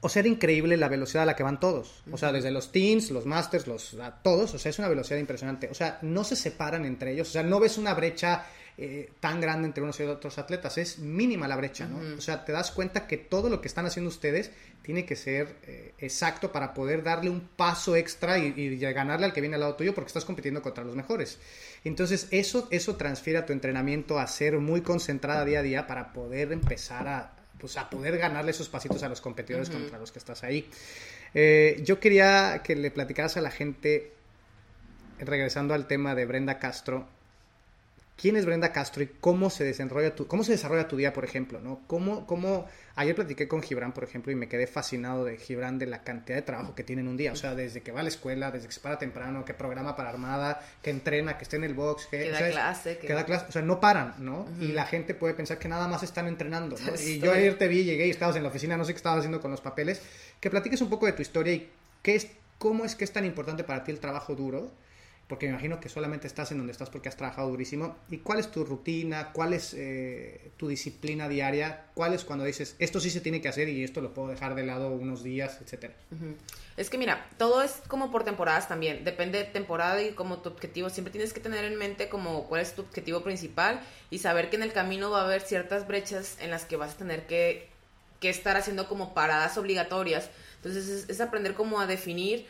[0.00, 2.04] o sea, era increíble la velocidad a la que van todos.
[2.12, 5.68] O sea, desde los teens, los masters, los todos, o sea, es una velocidad impresionante.
[5.68, 8.46] O sea, no se separan entre ellos, o sea, no ves una brecha
[8.78, 12.16] eh, tan grande entre unos y otros atletas, es mínima la brecha, ¿no?
[12.18, 14.50] O sea, te das cuenta que todo lo que están haciendo ustedes
[14.82, 19.32] tiene que ser eh, exacto para poder darle un paso extra y, y, ganarle al
[19.32, 21.38] que viene al lado tuyo porque estás compitiendo contra los mejores.
[21.84, 26.12] Entonces, eso, eso transfiere a tu entrenamiento a ser muy concentrada día a día para
[26.12, 30.18] poder empezar a, pues, a poder ganarle esos pasitos a los competidores contra los que
[30.18, 30.68] estás ahí.
[31.32, 34.12] Eh, yo quería que le platicaras a la gente,
[35.18, 37.08] regresando al tema de Brenda Castro,
[38.16, 41.24] quién es Brenda Castro y cómo se desarrolla tu, cómo se desarrolla tu día, por
[41.24, 41.82] ejemplo, ¿no?
[41.86, 45.86] ¿Cómo, cómo, ayer platiqué con Gibran, por ejemplo, y me quedé fascinado de Gibran de
[45.86, 48.02] la cantidad de trabajo que tiene en un día, o sea, desde que va a
[48.02, 51.56] la escuela, desde que se para temprano, que programa para armada, que entrena, que está
[51.56, 53.12] en el box, que, da clase, que...
[53.12, 54.46] da clase, o sea, no paran, ¿no?
[54.60, 56.92] Y la gente puede pensar que nada más están entrenando, ¿no?
[57.06, 59.18] Y yo ayer te vi, llegué y estabas en la oficina, no sé qué estabas
[59.18, 60.00] haciendo con los papeles,
[60.40, 61.70] que platiques un poco de tu historia y
[62.02, 64.72] qué es, cómo es que es tan importante para ti el trabajo duro
[65.28, 67.96] porque me imagino que solamente estás en donde estás porque has trabajado durísimo.
[68.10, 69.32] ¿Y cuál es tu rutina?
[69.32, 71.86] ¿Cuál es eh, tu disciplina diaria?
[71.94, 74.54] ¿Cuál es cuando dices, esto sí se tiene que hacer y esto lo puedo dejar
[74.54, 75.94] de lado unos días, etcétera?
[76.76, 79.02] Es que mira, todo es como por temporadas también.
[79.02, 80.90] Depende de temporada y como tu objetivo.
[80.90, 84.56] Siempre tienes que tener en mente como cuál es tu objetivo principal y saber que
[84.56, 87.68] en el camino va a haber ciertas brechas en las que vas a tener que,
[88.20, 90.30] que estar haciendo como paradas obligatorias.
[90.58, 92.46] Entonces es aprender como a definir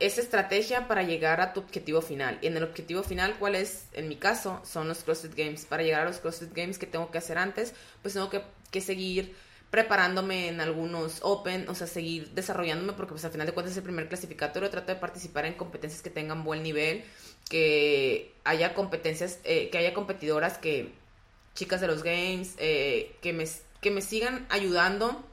[0.00, 2.38] esa estrategia para llegar a tu objetivo final.
[2.42, 3.86] Y en el objetivo final, ¿cuál es?
[3.92, 5.64] En mi caso, son los CrossFit Games.
[5.64, 7.74] Para llegar a los CrossFit Games, que tengo que hacer antes?
[8.02, 9.34] Pues tengo que, que seguir
[9.74, 13.78] preparándome en algunos Open, o sea, seguir desarrollándome porque pues al final de cuentas es
[13.78, 17.02] el primer clasificatorio, trato de participar en competencias que tengan buen nivel,
[17.50, 20.92] que haya competencias, eh, que haya competidoras que,
[21.56, 23.46] chicas de los games, eh, que, me,
[23.80, 25.24] que me sigan ayudando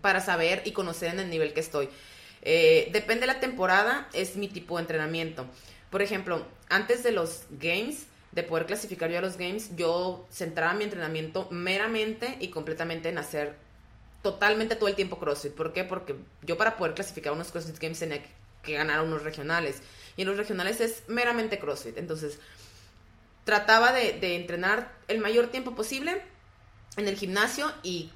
[0.00, 1.88] para saber y conocer en el nivel que estoy.
[2.42, 5.46] Eh, depende de la temporada, es mi tipo de entrenamiento.
[5.90, 10.74] Por ejemplo, antes de los games, de poder clasificar yo a los games, yo centraba
[10.74, 13.56] mi entrenamiento meramente y completamente en hacer
[14.22, 15.52] totalmente todo el tiempo CrossFit.
[15.52, 15.84] ¿Por qué?
[15.84, 18.22] Porque yo para poder clasificar unos CrossFit Games tenía
[18.62, 19.80] que ganar unos regionales.
[20.16, 21.96] Y en los regionales es meramente CrossFit.
[21.96, 22.38] Entonces,
[23.44, 26.20] trataba de, entrenar el mayor tiempo posible
[26.96, 28.10] en el gimnasio y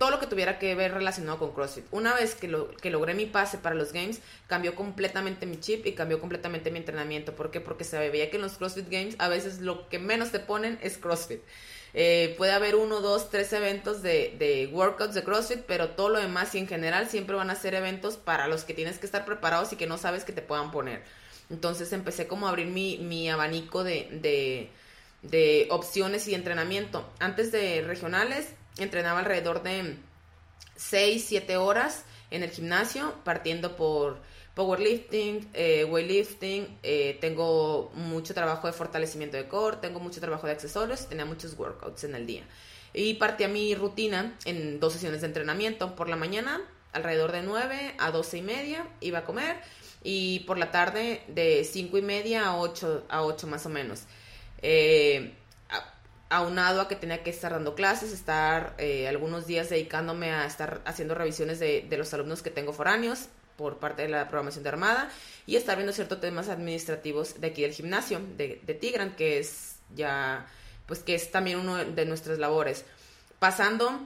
[0.00, 1.84] todo lo que tuviera que ver relacionado con CrossFit.
[1.90, 5.84] Una vez que, lo, que logré mi pase para los Games, cambió completamente mi chip
[5.84, 7.34] y cambió completamente mi entrenamiento.
[7.36, 7.60] ¿Por qué?
[7.60, 10.78] Porque se veía que en los CrossFit Games a veces lo que menos te ponen
[10.80, 11.42] es CrossFit.
[11.92, 16.54] Eh, puede haber uno, dos, tres eventos de, workouts de CrossFit, pero todo lo demás
[16.54, 19.70] y en general siempre van a ser eventos para los que tienes que estar preparados
[19.74, 21.02] y que no sabes que te puedan poner.
[21.50, 24.70] Entonces empecé como a abrir mi, abanico de,
[25.68, 27.06] opciones y entrenamiento.
[27.18, 29.96] Antes de regionales, entrenaba alrededor de
[30.76, 34.18] 6, 7 horas en el gimnasio, partiendo por
[34.54, 40.52] powerlifting, eh, weightlifting, eh, tengo mucho trabajo de fortalecimiento de core, tengo mucho trabajo de
[40.52, 42.44] accesorios, tenía muchos workouts en el día.
[42.92, 45.94] Y partía mi rutina en dos sesiones de entrenamiento.
[45.94, 46.60] Por la mañana,
[46.92, 49.56] alrededor de 9 a 12 y media, iba a comer
[50.02, 54.04] y por la tarde de 5 y media a 8, a 8 más o menos.
[54.62, 55.34] Eh,
[56.30, 60.80] aunado a que tenía que estar dando clases, estar eh, algunos días dedicándome a estar
[60.84, 64.70] haciendo revisiones de, de, los alumnos que tengo foráneos por parte de la programación de
[64.70, 65.10] Armada
[65.44, 69.76] y estar viendo ciertos temas administrativos de aquí del gimnasio, de, de Tigran, que es
[69.94, 70.46] ya,
[70.86, 72.84] pues que es también uno de nuestras labores.
[73.40, 74.00] Pasando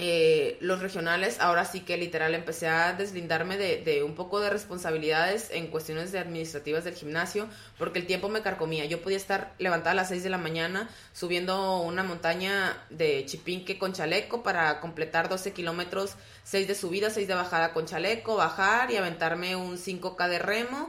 [0.00, 5.50] eh, los regionales, ahora sí que literal empecé a deslindarme de, un poco de responsabilidades
[5.50, 8.84] en cuestiones de administrativas del gimnasio, porque el tiempo me carcomía.
[8.84, 13.76] Yo podía estar levantada a las 6 de la mañana subiendo una montaña de Chipinque
[13.76, 18.92] con chaleco para completar 12 kilómetros, 6 de subida, 6 de bajada con chaleco, bajar
[18.92, 20.88] y aventarme un 5K de remo.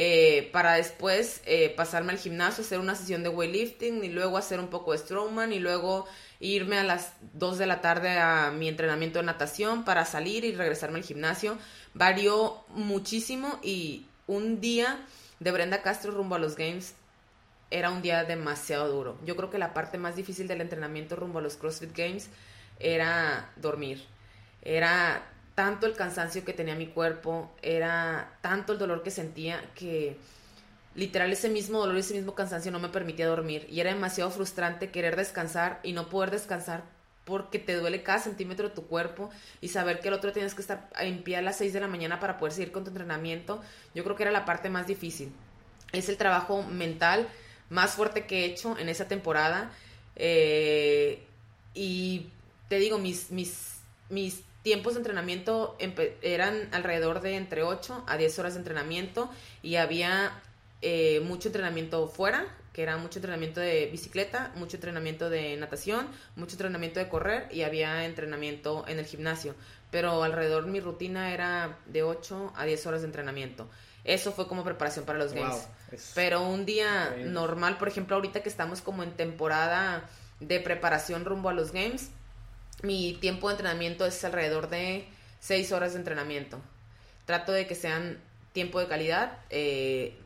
[0.00, 4.60] Eh, para después eh, pasarme al gimnasio, hacer una sesión de weightlifting y luego hacer
[4.60, 6.06] un poco de strongman y luego
[6.38, 10.54] irme a las 2 de la tarde a mi entrenamiento de natación para salir y
[10.54, 11.58] regresarme al gimnasio.
[11.94, 15.04] Varió muchísimo y un día
[15.40, 16.94] de Brenda Castro rumbo a los Games
[17.72, 19.18] era un día demasiado duro.
[19.26, 22.30] Yo creo que la parte más difícil del entrenamiento rumbo a los CrossFit Games
[22.78, 24.04] era dormir.
[24.62, 25.28] Era
[25.58, 30.16] tanto el cansancio que tenía mi cuerpo, era tanto el dolor que sentía que
[30.94, 34.92] literal ese mismo dolor, ese mismo cansancio no me permitía dormir y era demasiado frustrante
[34.92, 36.84] querer descansar y no poder descansar
[37.24, 40.60] porque te duele cada centímetro de tu cuerpo y saber que el otro tienes que
[40.60, 43.60] estar en pie a las 6 de la mañana para poder seguir con tu entrenamiento,
[43.96, 45.32] yo creo que era la parte más difícil.
[45.90, 47.26] Es el trabajo mental
[47.68, 49.72] más fuerte que he hecho en esa temporada
[50.14, 51.26] eh,
[51.74, 52.28] y
[52.68, 55.78] te digo, mis, mis, mis tiempos de entrenamiento
[56.20, 59.30] eran alrededor de entre 8 a 10 horas de entrenamiento
[59.62, 60.42] y había
[60.82, 66.52] eh, mucho entrenamiento fuera, que era mucho entrenamiento de bicicleta, mucho entrenamiento de natación, mucho
[66.52, 69.54] entrenamiento de correr y había entrenamiento en el gimnasio.
[69.90, 73.70] Pero alrededor mi rutina era de 8 a 10 horas de entrenamiento.
[74.04, 75.66] Eso fue como preparación para los games.
[76.14, 80.04] Pero un día normal, por ejemplo, ahorita que estamos como en temporada
[80.40, 82.10] de preparación rumbo a los games,
[82.82, 85.06] mi tiempo de entrenamiento es alrededor de
[85.40, 86.60] 6 horas de entrenamiento.
[87.26, 88.18] Trato de que sean
[88.52, 89.38] tiempo de calidad.
[89.50, 90.16] Eh,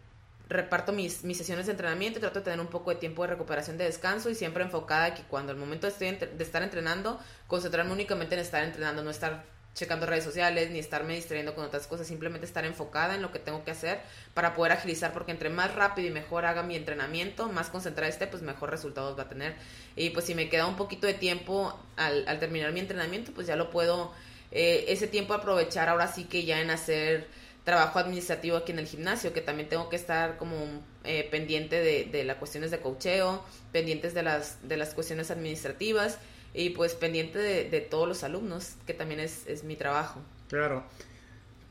[0.48, 3.84] reparto mis, sesiones de entrenamiento, trato de tener un poco de tiempo de recuperación, de
[3.84, 8.62] descanso y siempre enfocada que cuando el momento de estar entrenando, concentrarme únicamente en estar
[8.62, 13.14] entrenando, no estar checando redes sociales ni estarme distrayendo con otras cosas, simplemente estar enfocada
[13.14, 14.00] en lo que tengo que hacer
[14.34, 18.26] para poder agilizar, porque entre más rápido y mejor haga mi entrenamiento, más concentrada esté,
[18.26, 19.54] pues mejor resultados va a tener.
[19.96, 23.46] Y pues si me queda un poquito de tiempo al, al terminar mi entrenamiento, pues
[23.46, 24.12] ya lo puedo,
[24.50, 27.26] eh, ese tiempo aprovechar ahora sí que ya en hacer
[27.64, 30.56] trabajo administrativo aquí en el gimnasio, que también tengo que estar como
[31.04, 36.18] eh, pendiente de, de las cuestiones de cocheo, pendientes de las, de las cuestiones administrativas
[36.54, 40.20] y pues pendiente de, todos los alumnos, que también es, es, mi trabajo.
[40.48, 40.84] Claro.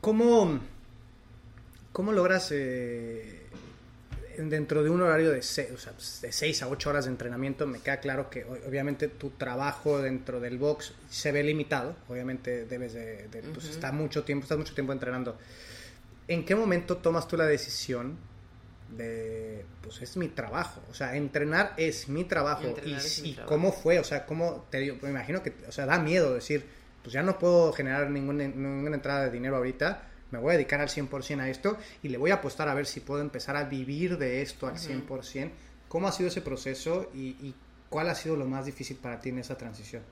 [0.00, 0.60] ¿Cómo,
[1.92, 3.42] cómo logras eh,
[4.36, 7.66] dentro de un horario de 6 o sea, de seis a 8 horas de entrenamiento?
[7.66, 12.94] Me queda claro que obviamente tu trabajo dentro del box se ve limitado, obviamente debes
[12.94, 15.38] de, pues, estar mucho tiempo, estás mucho tiempo entrenando.
[16.26, 18.16] ¿En qué momento tomas tú la decisión
[18.96, 22.74] de, pues es mi trabajo, o sea, entrenar es mi trabajo.
[22.84, 26.34] Y, cómo fue, o sea, cómo, te digo, me imagino que, o sea, da miedo
[26.34, 26.66] decir,
[27.02, 30.80] pues ya no puedo generar ninguna, ninguna entrada de dinero ahorita, me voy a dedicar
[30.80, 33.64] al 100% a esto y le voy a apostar a ver si puedo empezar a
[33.64, 35.50] vivir de esto al 100%.
[35.88, 37.54] ¿Cómo ha sido ese proceso y, y
[37.90, 40.02] cuál ha sido lo más difícil para ti en esa transición?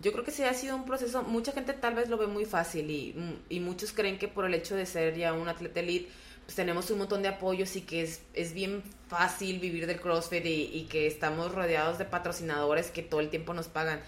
[0.00, 2.44] Yo creo que sí ha sido un proceso, mucha gente tal vez lo ve muy
[2.44, 6.10] fácil y, y muchos creen que por el hecho de ser ya un atleta elite,
[6.44, 10.44] pues tenemos un montón de apoyos y que es, es bien fácil vivir del CrossFit
[10.44, 14.00] y, y, que estamos rodeados de patrocinadores que todo el tiempo nos pagan.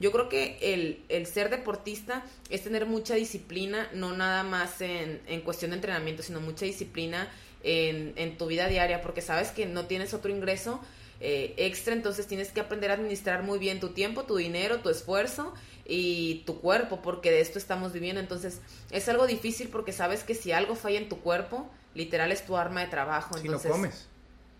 [0.00, 5.20] Yo creo que el, el ser deportista es tener mucha disciplina, no nada más en,
[5.26, 7.28] en cuestión de entrenamiento, sino mucha disciplina
[7.62, 10.80] en, en tu vida diaria, porque sabes que no tienes otro ingreso
[11.20, 14.90] eh, extra, entonces tienes que aprender a administrar muy bien tu tiempo, tu dinero, tu
[14.90, 15.54] esfuerzo
[15.86, 18.20] y tu cuerpo, porque de esto estamos viviendo.
[18.20, 22.44] Entonces es algo difícil porque sabes que si algo falla en tu cuerpo, literal es
[22.44, 23.36] tu arma de trabajo.
[23.38, 24.06] Si entonces, no comes.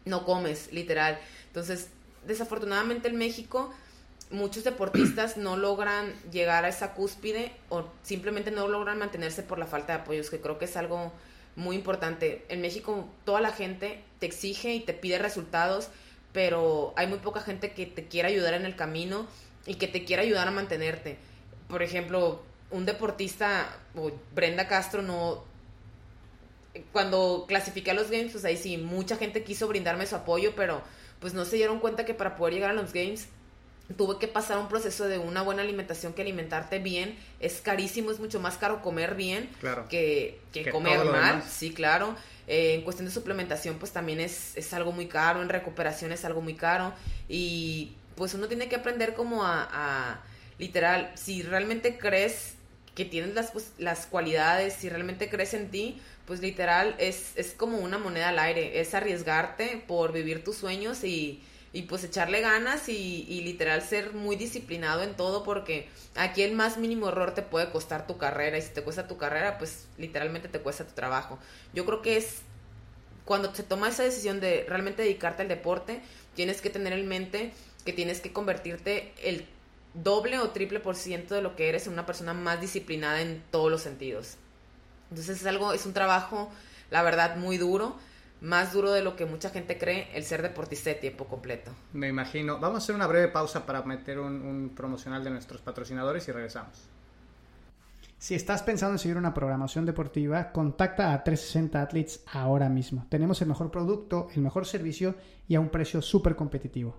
[0.04, 1.18] No comes, literal.
[1.46, 1.88] Entonces,
[2.26, 3.72] desafortunadamente en México
[4.30, 9.66] muchos deportistas no logran llegar a esa cúspide o simplemente no logran mantenerse por la
[9.66, 11.12] falta de apoyos, que creo que es algo
[11.56, 12.44] muy importante.
[12.48, 15.88] En México toda la gente te exige y te pide resultados,
[16.32, 19.26] pero hay muy poca gente que te quiera ayudar en el camino
[19.66, 21.16] y que te quiera ayudar a mantenerte.
[21.68, 25.44] Por ejemplo, un deportista, o Brenda Castro, no...
[26.92, 30.82] Cuando clasifiqué a los games, pues ahí sí, mucha gente quiso brindarme su apoyo, pero
[31.20, 33.28] pues no se dieron cuenta que para poder llegar a los games
[33.96, 38.18] tuve que pasar un proceso de una buena alimentación, que alimentarte bien es carísimo, es
[38.18, 39.86] mucho más caro comer bien Claro.
[39.88, 42.16] que, que Que comer mal, sí, claro.
[42.46, 46.24] Eh, en cuestión de suplementación, pues también es, es algo muy caro, en recuperación es
[46.24, 46.92] algo muy caro
[47.28, 50.20] y pues uno tiene que aprender como a, a,
[50.58, 52.54] literal, si realmente crees
[52.94, 57.52] que tienes las, pues, las cualidades, si realmente crees en ti, pues literal es, es
[57.52, 62.40] como una moneda al aire, es arriesgarte por vivir tus sueños y, y pues echarle
[62.40, 67.34] ganas y, y literal ser muy disciplinado en todo porque aquí el más mínimo error
[67.34, 70.86] te puede costar tu carrera y si te cuesta tu carrera pues literalmente te cuesta
[70.86, 71.38] tu trabajo.
[71.74, 72.42] Yo creo que es
[73.24, 76.00] cuando se toma esa decisión de realmente dedicarte al deporte
[76.34, 77.52] tienes que tener en mente
[77.84, 79.46] que tienes que convertirte el
[79.94, 83.42] doble o triple por ciento de lo que eres en una persona más disciplinada en
[83.50, 84.38] todos los sentidos.
[85.14, 86.50] Entonces es algo, es un trabajo,
[86.90, 87.94] la verdad, muy duro,
[88.40, 91.70] más duro de lo que mucha gente cree el ser deportista de tiempo completo.
[91.92, 92.58] Me imagino.
[92.58, 96.32] Vamos a hacer una breve pausa para meter un, un promocional de nuestros patrocinadores y
[96.32, 96.88] regresamos.
[98.18, 103.06] Si estás pensando en seguir una programación deportiva, contacta a 360 Athletes ahora mismo.
[103.08, 105.14] Tenemos el mejor producto, el mejor servicio
[105.46, 106.98] y a un precio súper competitivo.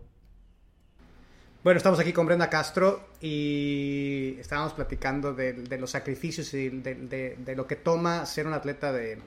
[1.66, 6.94] Bueno, estamos aquí con Brenda Castro y estábamos platicando de, de los sacrificios y de,
[6.94, 9.18] de- de lo que toma ser un atleta de,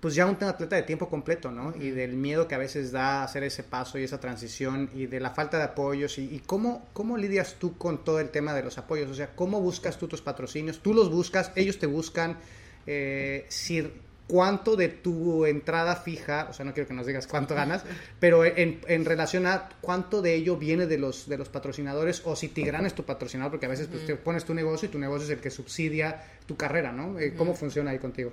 [0.00, 1.74] pues ya un atleta de tiempo completo, ¿no?
[1.78, 5.18] Y del miedo que a veces da hacer ese paso y esa transición y de
[5.18, 6.18] la falta de apoyos.
[6.18, 9.34] Y, y cómo, cómo lidias tú con todo el tema de los apoyos, o sea,
[9.34, 12.36] cómo buscas tú tus patrocinios, tú los buscas, ellos te buscan,
[12.86, 13.90] eh, si
[14.30, 17.82] cuánto de tu entrada fija, o sea, no quiero que nos digas cuánto ganas,
[18.20, 22.36] pero en, en relación a cuánto de ello viene de los, de los patrocinadores o
[22.36, 25.00] si Tigrana es tu patrocinador, porque a veces pues, te pones tu negocio y tu
[25.00, 27.18] negocio es el que subsidia tu carrera, ¿no?
[27.18, 28.32] Eh, ¿Cómo funciona ahí contigo?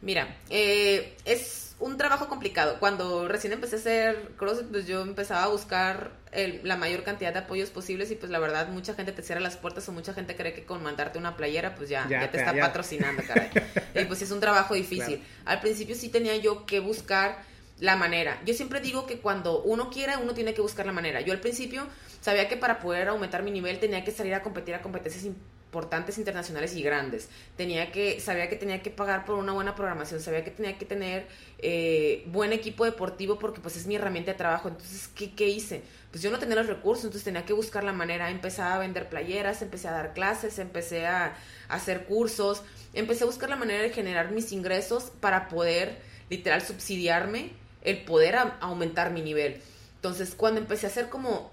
[0.00, 2.76] Mira, eh, es un trabajo complicado.
[2.78, 7.32] Cuando recién empecé a hacer CrossFit, pues yo empezaba a buscar el- la mayor cantidad
[7.32, 10.14] de apoyos posibles y pues la verdad mucha gente te cierra las puertas o mucha
[10.14, 12.62] gente cree que con mandarte una playera pues ya, Ya ya, te está ya.
[12.62, 13.50] patrocinando, caray.
[13.94, 15.16] y pues es un trabajo difícil.
[15.18, 15.22] Claro.
[15.44, 17.42] Al principio sí tenía yo que buscar
[17.80, 18.40] la manera.
[18.46, 21.20] Yo siempre digo que cuando uno quiere, uno tiene que buscar la manera.
[21.20, 21.86] Yo al principio
[22.22, 25.24] sabía que para poder aumentar mi nivel tenía que salir a competir a competencias
[25.72, 27.28] importantes internacionales y grandes.
[27.56, 30.84] Tenía que, sabía que tenía que pagar por una buena programación, sabía que tenía que
[30.84, 31.26] tener
[31.58, 34.68] eh, buen equipo deportivo porque pues es mi herramienta de trabajo.
[34.68, 35.82] Entonces, ¿qué, ¿qué hice?
[36.10, 38.30] Pues yo no tenía los recursos, entonces tenía que buscar la manera.
[38.30, 41.34] Empezaba a vender playeras, empecé a dar clases, empecé a,
[41.68, 42.62] hacer cursos,
[42.92, 45.98] empecé a buscar la manera de generar mis ingresos para poder
[46.28, 47.50] literal subsidiarme
[47.80, 49.62] el poder aumentar mi nivel.
[49.96, 51.50] Entonces, cuando empecé a hacer como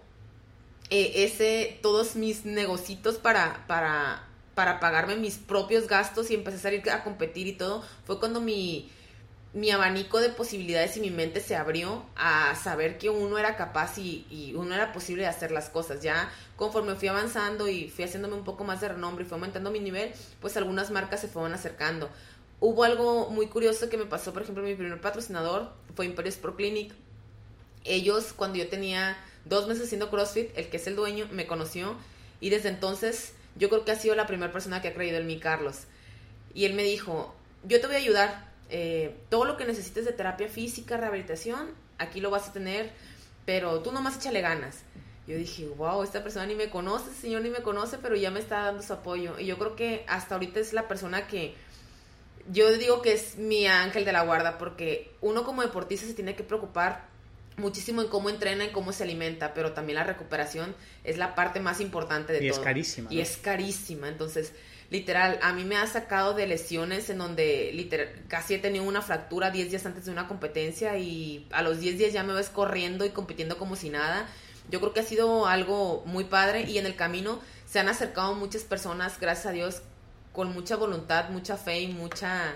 [0.89, 6.61] eh, ese, todos mis negocitos para, para, para pagarme mis propios gastos y empecé a
[6.61, 8.89] salir a competir y todo, fue cuando mi,
[9.53, 13.97] mi abanico de posibilidades y mi mente se abrió a saber que uno era capaz
[13.97, 16.01] y, y uno era posible de hacer las cosas.
[16.01, 19.71] Ya conforme fui avanzando y fui haciéndome un poco más de renombre y fui aumentando
[19.71, 20.11] mi nivel,
[20.41, 22.09] pues algunas marcas se fueron acercando.
[22.59, 26.55] Hubo algo muy curioso que me pasó, por ejemplo, mi primer patrocinador fue Imperios Pro
[26.55, 26.93] Clinic.
[27.85, 29.17] Ellos, cuando yo tenía
[29.49, 31.95] dos meses haciendo CrossFit, el que es el dueño me conoció
[32.39, 35.27] y desde entonces yo creo que ha sido la primera persona que ha creído en
[35.27, 35.83] mí, Carlos.
[36.53, 40.13] Y él me dijo, yo te voy a ayudar, eh, todo lo que necesites de
[40.13, 42.91] terapia física, rehabilitación, aquí lo vas a tener,
[43.45, 44.79] pero tú nomás échale ganas.
[45.27, 48.39] Yo dije, wow, esta persona ni me conoce, señor ni me conoce, pero ya me
[48.39, 49.37] está dando su apoyo.
[49.39, 51.55] Y yo creo que hasta ahorita es la persona que
[52.51, 56.35] yo digo que es mi ángel de la guarda, porque uno como deportista se tiene
[56.35, 57.08] que preocupar
[57.59, 61.59] muchísimo en cómo entrena, en cómo se alimenta, pero también la recuperación es la parte
[61.59, 62.63] más importante de Y es todo.
[62.63, 63.21] carísima, Y ¿no?
[63.21, 64.53] es carísima, entonces
[64.89, 69.01] literal, a mí me ha sacado de lesiones en donde literal, casi he tenido una
[69.03, 72.49] fractura 10 días antes de una competencia y a los 10 días ya me ves
[72.49, 74.27] corriendo y compitiendo como si nada.
[74.71, 78.33] yo creo que ha sido algo muy padre y en el camino se han acercado
[78.33, 79.81] muchas personas, gracias a Dios,
[80.33, 82.55] con mucha voluntad, mucha fe y mucha,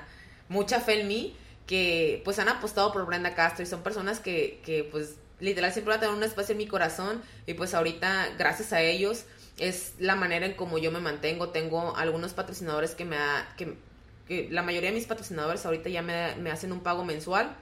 [0.49, 1.35] mucha fe en mí,
[1.67, 5.91] que pues han apostado por Brenda Castro y son personas que, que pues literal siempre
[5.91, 9.25] van a tener un espacio en mi corazón y pues ahorita gracias a ellos
[9.57, 11.49] es la manera en como yo me mantengo.
[11.49, 13.75] Tengo algunos patrocinadores que me ha, que,
[14.27, 17.55] que la mayoría de mis patrocinadores ahorita ya me, me hacen un pago mensual.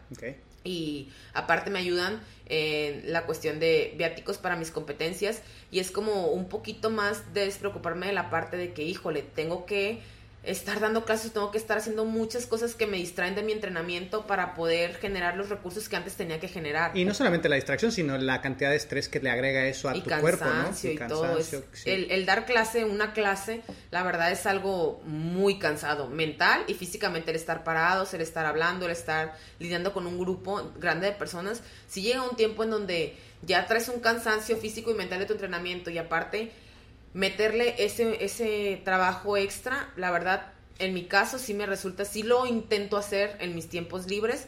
[0.63, 5.41] Y aparte me ayudan en la cuestión de viáticos para mis competencias.
[5.71, 9.65] Y es como un poquito más de despreocuparme de la parte de que, híjole, tengo
[9.65, 10.01] que
[10.43, 14.25] estar dando clases, tengo que estar haciendo muchas cosas que me distraen de mi entrenamiento
[14.25, 16.97] para poder generar los recursos que antes tenía que generar.
[16.97, 19.93] Y no solamente la distracción, sino la cantidad de estrés que le agrega eso a
[19.93, 20.71] tu cuerpo, ¿no?
[20.81, 21.37] Y, todo.
[21.85, 23.61] el, dar clase, una clase,
[23.91, 28.85] la verdad es algo muy cansado, mental y físicamente, el estar parados, el estar hablando,
[28.85, 31.61] el estar lidiando con un grupo grande de personas.
[31.87, 35.33] Si llega un tiempo en donde ya traes un cansancio físico y mental de tu
[35.33, 36.51] entrenamiento y aparte
[37.13, 42.45] meterle ese, ese trabajo extra, la verdad, en mi caso sí me resulta, sí lo
[42.45, 44.47] intento hacer en mis tiempos libres,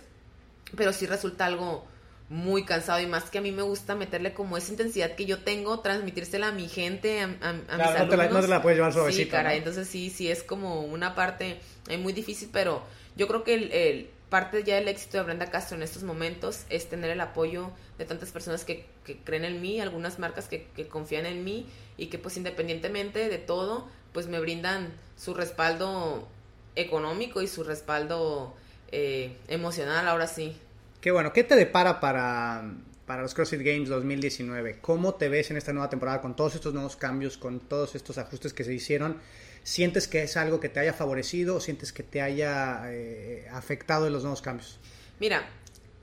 [0.76, 1.86] pero sí resulta algo
[2.30, 5.40] muy cansado y más que a mí me gusta meterle como esa intensidad que yo
[5.40, 8.78] tengo, transmitírsela a mi gente, a, a, mis no Te la, no te la puedes
[8.78, 9.24] llevar suavecita.
[9.24, 11.60] Sí, cara, entonces sí, sí es como una parte
[11.90, 12.82] eh, muy difícil, pero
[13.16, 16.90] yo creo que el, parte ya del éxito de Brenda Castro en estos momentos es
[16.90, 20.88] tener el apoyo de tantas personas que, que creen en mí, algunas marcas que, que
[20.88, 26.28] confían en mí y que pues independientemente de todo, pues me brindan su respaldo
[26.76, 28.54] económico y su respaldo
[28.92, 30.56] eh, emocional, ahora sí.
[31.02, 32.64] Qué bueno, ¿qué te depara para,
[33.06, 34.80] para los CrossFit Games 2019?
[34.80, 38.18] ¿Cómo te ves en esta nueva temporada con todos estos nuevos cambios, con todos estos
[38.18, 39.18] ajustes que se hicieron?
[39.64, 44.08] ¿Sientes que es algo que te haya favorecido o sientes que te haya eh, afectado
[44.08, 44.80] en los nuevos cambios?
[45.20, 45.50] Mira,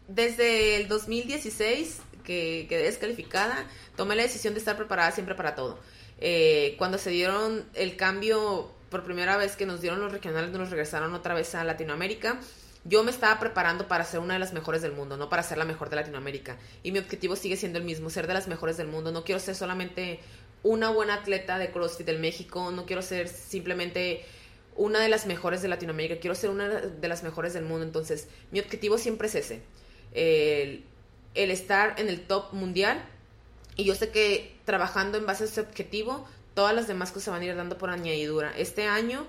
[0.09, 3.67] desde el 2016 que quedé descalificada,
[3.97, 5.79] tomé la decisión de estar preparada siempre para todo.
[6.21, 10.71] Eh, cuando se dieron el cambio por primera vez que nos dieron los regionales, nos
[10.71, 12.39] regresaron otra vez a Latinoamérica,
[12.85, 15.59] yo me estaba preparando para ser una de las mejores del mundo, no para ser
[15.59, 16.57] la mejor de Latinoamérica.
[16.83, 19.13] Y mi objetivo sigue siendo el mismo, ser de las mejores del mundo.
[19.13, 20.21] No quiero ser solamente
[20.63, 24.25] una buena atleta de CrossFit del México, no quiero ser simplemente
[24.77, 27.85] una de las mejores de Latinoamérica, quiero ser una de las mejores del mundo.
[27.85, 29.61] Entonces, mi objetivo siempre es ese,
[31.35, 33.03] el estar en el top mundial
[33.77, 37.31] y yo sé que trabajando en base a ese objetivo, todas las demás cosas se
[37.31, 38.53] van a ir dando por añadidura.
[38.57, 39.27] Este año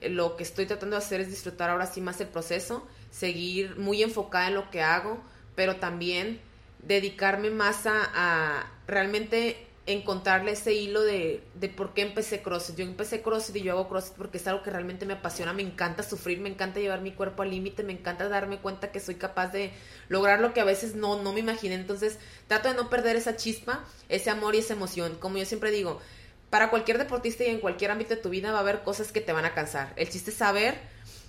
[0.00, 3.76] eh, lo que estoy tratando de hacer es disfrutar ahora sí más el proceso, seguir
[3.76, 5.18] muy enfocada en lo que hago,
[5.54, 6.40] pero también
[6.82, 12.76] dedicarme más a, a realmente encontrarle ese hilo de, de por qué empecé CrossFit.
[12.76, 15.62] Yo empecé CrossFit y yo hago CrossFit porque es algo que realmente me apasiona, me
[15.62, 19.16] encanta sufrir, me encanta llevar mi cuerpo al límite, me encanta darme cuenta que soy
[19.16, 19.72] capaz de
[20.08, 21.74] lograr lo que a veces no, no me imaginé.
[21.74, 22.18] Entonces
[22.48, 25.16] trato de no perder esa chispa, ese amor y esa emoción.
[25.20, 26.00] Como yo siempre digo,
[26.48, 29.20] para cualquier deportista y en cualquier ámbito de tu vida va a haber cosas que
[29.20, 29.92] te van a cansar.
[29.96, 30.78] El chiste es saber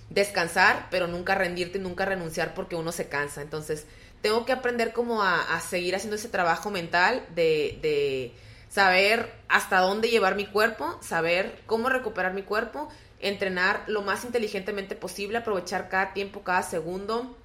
[0.08, 3.42] descansar, pero nunca rendirte, nunca renunciar porque uno se cansa.
[3.42, 3.86] Entonces
[4.22, 8.32] tengo que aprender como a, seguir haciendo ese trabajo mental de, de
[8.68, 12.88] saber hasta dónde llevar mi cuerpo, saber cómo recuperar mi cuerpo,
[13.20, 17.36] entrenar lo más inteligentemente posible, aprovechar cada tiempo, cada segundo,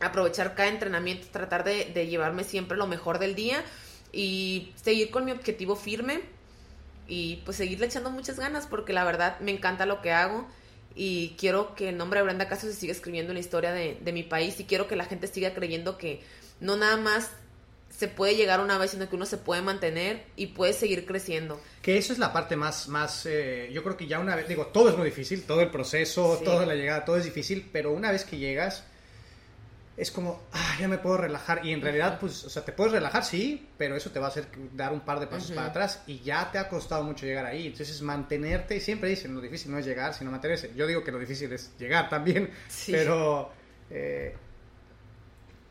[0.00, 3.62] aprovechar cada entrenamiento, tratar de, llevarme siempre lo mejor del día
[4.12, 6.20] y seguir con mi objetivo firme
[7.06, 10.46] y pues seguirle echando muchas ganas porque la verdad me encanta lo que hago
[10.94, 13.98] y quiero que el nombre de Brenda Castro se siga escribiendo en la historia de,
[14.00, 16.22] de mi país y quiero que la gente siga creyendo que
[16.60, 17.30] no nada más
[17.96, 21.60] se puede llegar una vez, sino que uno se puede mantener y puede seguir creciendo.
[21.80, 24.66] Que eso es la parte más, más eh, yo creo que ya una vez, digo,
[24.66, 28.10] todo es muy difícil, todo el proceso, toda la llegada, todo es difícil, pero una
[28.10, 28.84] vez que llegas,
[29.96, 31.64] es como, ah, ya me puedo relajar.
[31.64, 34.28] Y en realidad, pues, o sea, te puedes relajar, sí, pero eso te va a
[34.28, 37.46] hacer dar un par de pasos para atrás y ya te ha costado mucho llegar
[37.46, 37.68] ahí.
[37.68, 40.72] Entonces, mantenerte, siempre dicen, lo difícil no es llegar, sino mantenerse.
[40.74, 42.50] Yo digo que lo difícil es llegar también,
[42.86, 43.50] pero...
[43.90, 44.34] Eh,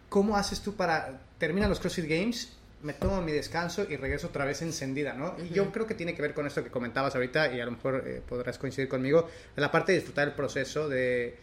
[0.07, 4.45] ¿Cómo haces tú para terminan los CrossFit Games, me tomo mi descanso y regreso otra
[4.45, 5.36] vez encendida, ¿no?
[5.38, 7.71] Y yo creo que tiene que ver con esto que comentabas ahorita y a lo
[7.71, 11.38] mejor eh, podrás coincidir conmigo, de la parte de disfrutar el proceso, de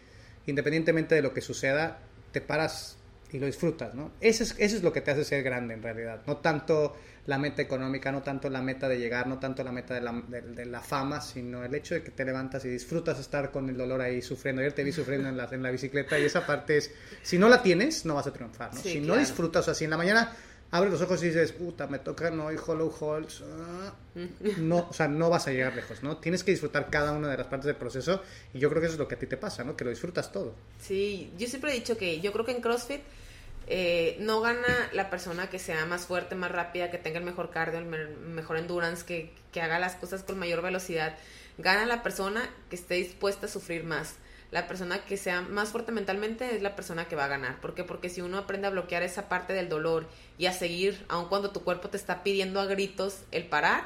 [0.46, 1.98] independientemente de lo que suceda,
[2.32, 2.96] te paras
[3.32, 4.12] y lo disfrutas, ¿no?
[4.20, 7.38] Eso es, eso es lo que te hace ser grande en realidad, no tanto la
[7.38, 10.66] meta económica, no tanto la meta de llegar, no tanto la meta de la, de,
[10.66, 14.00] la fama, sino el hecho de que te levantas y disfrutas estar con el dolor
[14.00, 14.62] ahí sufriendo.
[14.62, 16.90] Ayer te vi sufriendo en la, en la bicicleta y esa parte es,
[17.22, 18.80] si no la tienes, no vas a triunfar, ¿no?
[18.80, 20.32] si no disfrutas, o sea, si en la mañana
[20.70, 23.92] abres los ojos y dices, puta, me toca no hay hollow halls, ah",
[24.58, 26.18] no, o sea, no vas a llegar lejos, ¿no?
[26.18, 28.22] Tienes que disfrutar cada una de las partes del proceso
[28.54, 29.76] y yo creo que eso es lo que a ti te pasa, ¿no?
[29.76, 30.54] Que lo disfrutas todo.
[30.80, 33.00] Sí, yo siempre he dicho que yo creo que en CrossFit
[33.66, 37.50] eh, no gana la persona que sea más fuerte, más rápida, que tenga el mejor
[37.50, 41.16] cardio, el mejor endurance, que, que haga las cosas con mayor velocidad.
[41.58, 44.14] Gana la persona que esté dispuesta a sufrir más.
[44.51, 47.61] La persona que sea más fuerte mentalmente es la persona que va a ganar.
[47.61, 47.84] ¿Por qué?
[47.84, 51.51] Porque si uno aprende a bloquear esa parte del dolor y a seguir, aun cuando
[51.51, 53.84] tu cuerpo te está pidiendo a gritos el parar,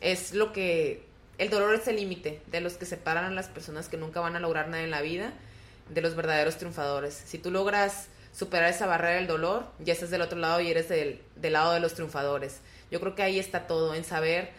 [0.00, 1.04] es lo que...
[1.38, 4.36] El dolor es el límite de los que separan a las personas que nunca van
[4.36, 5.32] a lograr nada en la vida
[5.90, 7.14] de los verdaderos triunfadores.
[7.14, 10.88] Si tú logras superar esa barrera del dolor, ya estás del otro lado y eres
[10.88, 12.60] del, del lado de los triunfadores.
[12.90, 14.50] Yo creo que ahí está todo, en saber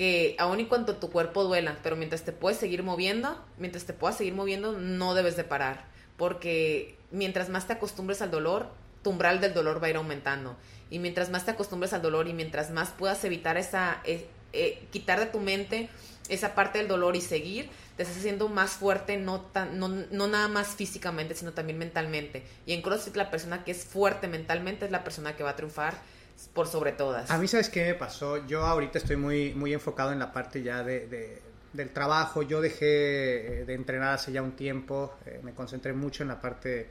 [0.00, 3.92] que aun y cuando tu cuerpo duela, pero mientras te puedes seguir moviendo, mientras te
[3.92, 5.84] puedas seguir moviendo, no debes de parar,
[6.16, 8.70] porque mientras más te acostumbres al dolor,
[9.02, 10.56] tu umbral del dolor va a ir aumentando.
[10.88, 14.86] Y mientras más te acostumbres al dolor y mientras más puedas evitar esa, eh, eh,
[14.90, 15.90] quitar de tu mente
[16.30, 20.28] esa parte del dolor y seguir, te estás haciendo más fuerte, no, tan, no, no
[20.28, 22.42] nada más físicamente, sino también mentalmente.
[22.64, 25.56] Y en CrossFit la persona que es fuerte mentalmente es la persona que va a
[25.56, 26.00] triunfar
[26.48, 27.30] por sobre todas.
[27.30, 28.46] A mí, ¿sabes qué me pasó?
[28.46, 31.40] Yo ahorita estoy muy, muy enfocado en la parte ya de,
[31.72, 32.42] del trabajo.
[32.42, 36.40] Yo dejé eh, de entrenar hace ya un tiempo, eh, me concentré mucho en la
[36.40, 36.88] parte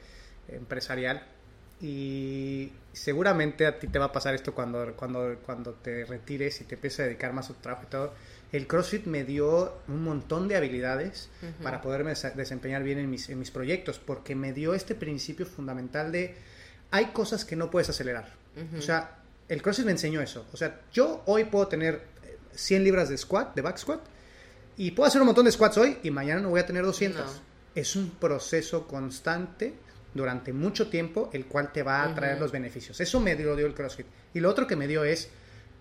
[0.47, 1.24] empresarial
[1.82, 6.66] y seguramente a ti te va a pasar esto cuando, cuando, cuando te retires y
[6.66, 8.14] te empieces a dedicar más a tu trabajo y todo.
[8.52, 11.30] El CrossFit me dio un montón de habilidades
[11.62, 16.12] para poderme desempeñar bien en mis, en mis proyectos, porque me dio este principio fundamental
[16.12, 16.36] de
[16.89, 18.39] hay cosas que no puedes acelerar.
[18.78, 19.18] O sea,
[19.50, 20.45] el CrossFit me enseñó eso.
[20.54, 22.02] O sea, yo hoy puedo tener
[22.54, 24.00] 100 libras de squat, de back squat,
[24.78, 27.41] y puedo hacer un montón de squats hoy y mañana no voy a tener 200.
[27.76, 29.74] Es un proceso constante
[30.14, 33.00] durante mucho tiempo el cual te va a traer los beneficios.
[33.02, 34.06] Eso me dio, dio el CrossFit.
[34.34, 35.30] Y lo otro que me dio es,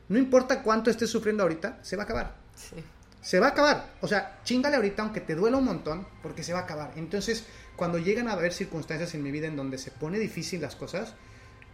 [0.09, 2.37] no importa cuánto estés sufriendo ahorita, se va a acabar.
[3.21, 3.93] Se va a acabar.
[4.01, 6.93] O sea, chingale ahorita aunque te duela un montón, porque se va a acabar.
[6.97, 7.45] Entonces,
[7.77, 11.15] cuando llegan a haber circunstancias en mi vida en donde se pone difícil las cosas,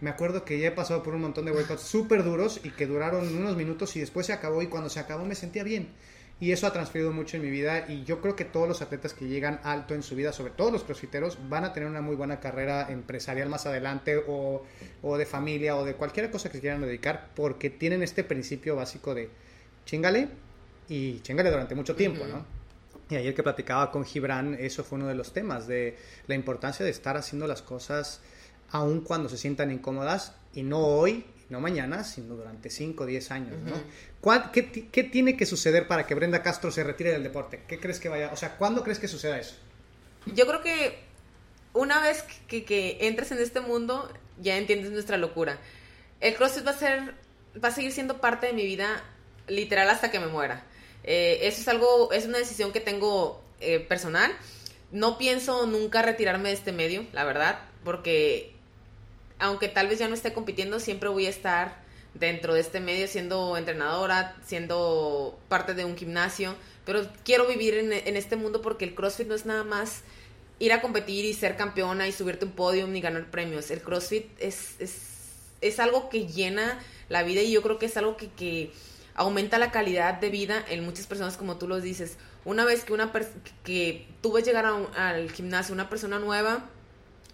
[0.05, 2.87] me acuerdo que ya he pasado por un montón de workouts súper duros y que
[2.87, 5.89] duraron unos minutos y después se acabó y cuando se acabó me sentía bien.
[6.41, 9.15] Y eso ha transferido mucho en mi vida y yo creo que todos los atletas
[9.15, 12.17] que llegan alto en su vida, sobre todo los crossfiteros, van a tener una muy
[12.17, 14.63] buena carrera empresarial más adelante o,
[15.01, 18.77] o de familia o de cualquier cosa que se quieran dedicar porque tienen este principio
[18.77, 19.31] básico de
[19.87, 20.29] chingale
[20.87, 22.45] y chingale durante mucho tiempo, ¿no?
[23.09, 25.97] Y ayer que platicaba con Gibran, eso fue uno de los temas, de
[26.27, 28.21] la importancia de estar haciendo las cosas
[28.75, 33.31] aun cuando se sientan incómodas, y no hoy, no mañana, sino durante 5 o 10
[33.31, 34.43] años, ¿no?
[34.51, 37.63] qué, qué, tiene que suceder para que Brenda Castro se retire del deporte?
[37.69, 38.31] ¿Qué crees que vaya?
[38.33, 39.55] O sea, ¿cuándo crees que suceda eso?
[40.27, 40.99] Yo creo que
[41.73, 45.61] una vez que, que entres en este mundo, ya entiendes nuestra locura.
[46.21, 47.15] El CrossFit va a ser,
[47.63, 49.05] va a seguir siendo parte de mi vida
[49.47, 50.65] literal hasta que me muera.
[51.05, 54.33] Eh, eso es algo, es una decisión que tengo eh, personal.
[54.91, 58.54] No pienso nunca retirarme de este medio, la verdad, porque
[59.45, 61.77] aunque tal vez ya no esté compitiendo, siempre voy a estar
[62.15, 66.55] dentro de este medio siendo entrenadora, siendo parte de un gimnasio,
[66.87, 70.03] pero quiero vivir en, este mundo porque el CrossFit no es nada más
[70.59, 73.71] ir a competir y ser campeona y subirte un podium y ganar premios.
[73.71, 74.95] El CrossFit es, es,
[75.61, 76.79] es algo que llena
[77.11, 78.73] la vida y yo creo que es algo que, que
[79.15, 82.17] aumenta la calidad de vida en muchas personas como tú lo dices.
[82.47, 83.13] Una vez que, una
[83.63, 86.65] que tú ves llegar al gimnasio una persona nueva,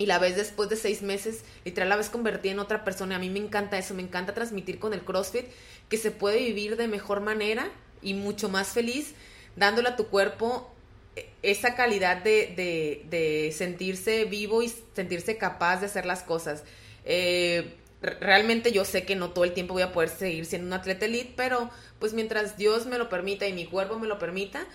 [0.00, 3.16] y la ves después de seis meses, literal la ves convertida en otra persona.
[3.16, 5.44] A mí me encanta eso, me encanta transmitir con el CrossFit
[5.90, 7.68] que se puede vivir de mejor manera
[8.00, 9.12] y mucho más feliz,
[9.56, 10.72] dándole a tu cuerpo
[11.16, 12.54] eh, esa calidad de,
[13.10, 16.64] de, sentirse vivo y sentirse capaz de hacer las cosas.
[17.04, 20.72] Eh, realmente yo sé que no todo el tiempo voy a poder seguir siendo un
[20.72, 24.66] atleta elite, pero pues mientras Dios me lo permita y mi cuerpo me lo permita,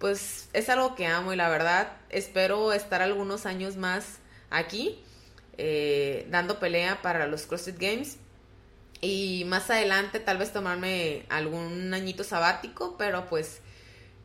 [0.00, 4.18] pues es algo que amo y la verdad espero estar algunos años más
[4.56, 4.98] aquí,
[5.56, 8.18] eh, dando pelea para los CrossFit Games.
[9.00, 13.60] Y más adelante tal vez tomarme algún añito sabático, pero pues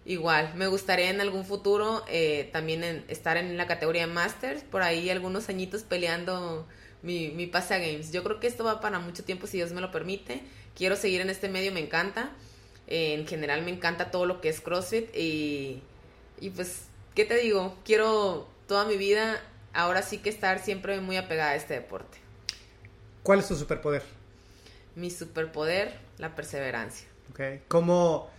[0.06, 5.10] igual, me gustaría en algún futuro eh, también estar en la categoría Masters, por ahí
[5.10, 6.66] algunos añitos peleando
[7.02, 8.12] mi, mi pase a Games.
[8.12, 10.42] Yo creo que esto va para mucho tiempo si Dios me lo permite.
[10.76, 12.32] Quiero seguir en este medio, me encanta.
[12.88, 15.82] en general me encanta todo lo que es CrossFit y,
[16.40, 16.84] y pues,
[17.16, 17.76] ¿qué te digo?
[17.84, 19.42] Quiero toda mi vida
[19.80, 22.18] ahora sí que estar siempre muy apegada a este deporte.
[23.24, 24.04] ¿Cuál es tu superpoder?
[24.96, 27.08] Mi superpoder, la perseverancia.
[27.32, 27.62] Okay.
[27.68, 28.30] ¿Cómo,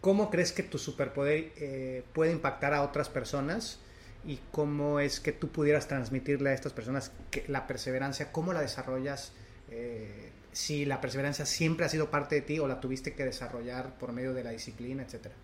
[0.00, 3.78] ¿Cómo crees que tu superpoder eh, puede impactar a otras personas?
[4.24, 8.60] ¿Y cómo es que tú pudieras transmitirle a estas personas que la perseverancia, cómo la
[8.60, 9.32] desarrollas?
[9.70, 13.96] Eh, si la perseverancia siempre ha sido parte de ti o la tuviste que desarrollar
[13.98, 15.34] por medio de la disciplina, etcétera.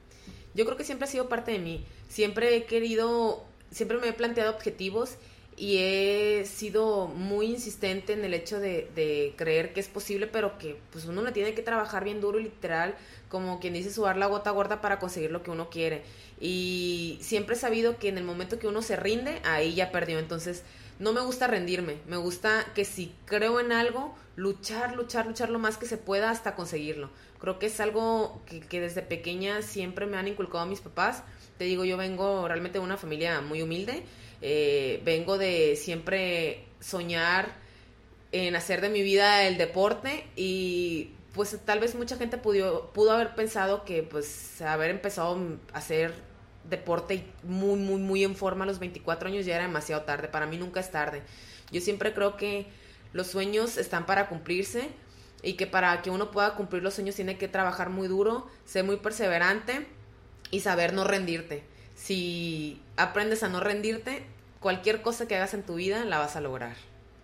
[0.55, 1.85] Yo creo que siempre ha sido parte de mí.
[2.09, 5.17] Siempre he querido, siempre me he planteado objetivos
[5.57, 10.79] y he sido muy insistente en el hecho de, creer que es posible, pero que
[10.91, 12.97] pues uno le tiene que trabajar bien duro y literal,
[13.29, 16.03] como quien dice, sudar la gota gorda para conseguir lo que uno quiere.
[16.41, 20.19] Y siempre he sabido que en el momento que uno se rinde, ahí ya perdió.
[20.19, 20.65] Entonces,
[20.99, 25.59] no me gusta rendirme, me gusta que si creo en algo, luchar, luchar, luchar lo
[25.59, 27.11] más que se pueda hasta conseguirlo.
[27.39, 31.23] Creo que es algo que, que desde pequeña siempre me han inculcado mis papás.
[31.59, 34.03] Te digo, yo vengo realmente de una familia muy humilde
[34.47, 37.55] eh, vengo de siempre soñar
[38.31, 43.13] en hacer de mi vida el deporte y pues tal vez mucha gente pudo, pudo
[43.13, 45.39] haber pensado que pues haber empezado
[45.73, 46.13] a hacer
[46.69, 50.29] deporte muy, muy, muy en forma a los 24 años ya era demasiado tarde.
[50.29, 51.23] Para mí nunca es tarde.
[51.73, 52.67] Yo siempre creo que
[53.15, 54.91] los sueños están para cumplirse
[55.43, 58.85] y que para que uno pueda cumplir los sueños tiene que trabajar muy duro, ser
[58.85, 59.87] muy perseverante
[60.51, 61.65] y saber no rendirte.
[61.95, 64.34] Si aprendes a no rendirte,
[64.65, 66.75] cualquier cosa que hagas en tu vida la vas a lograr.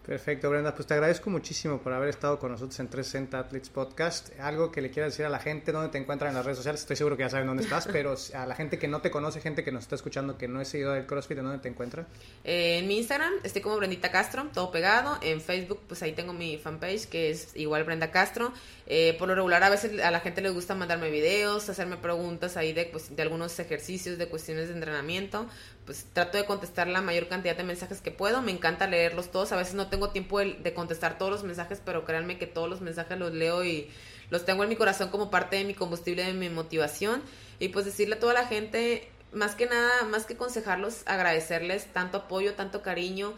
[0.04, 0.74] Perfecto, Brenda.
[0.74, 4.38] Pues te agradezco muchísimo por haber estado con nosotros en 360 Athletes Podcast.
[4.40, 6.82] Algo que le quieras decir a la gente, dónde te encuentran en las redes sociales.
[6.82, 9.40] Estoy seguro que ya saben dónde estás, pero a la gente que no te conoce,
[9.40, 12.06] gente que nos está escuchando, que no es seguidor del CrossFit, ¿en dónde te encuentra?
[12.44, 15.18] Eh, en mi Instagram estoy como Brendita Castro, todo pegado.
[15.22, 18.52] En Facebook, pues ahí tengo mi fanpage, que es igual Brenda Castro.
[18.92, 22.56] Eh, por lo regular, a veces a la gente le gusta mandarme videos, hacerme preguntas
[22.56, 25.46] ahí de, pues, de algunos ejercicios, de cuestiones de entrenamiento
[25.90, 28.42] pues trato de contestar la mayor cantidad de mensajes que puedo.
[28.42, 29.50] Me encanta leerlos todos.
[29.50, 32.80] A veces no tengo tiempo de, contestar todos los mensajes, pero créanme que todos los
[32.80, 33.90] mensajes los leo y
[34.30, 37.22] los tengo en mi corazón como parte de mi combustible, de mi motivación.
[37.58, 42.18] Y pues decirle a toda la gente, más que nada, más que aconsejarlos, agradecerles tanto
[42.18, 43.34] apoyo, tanto cariño.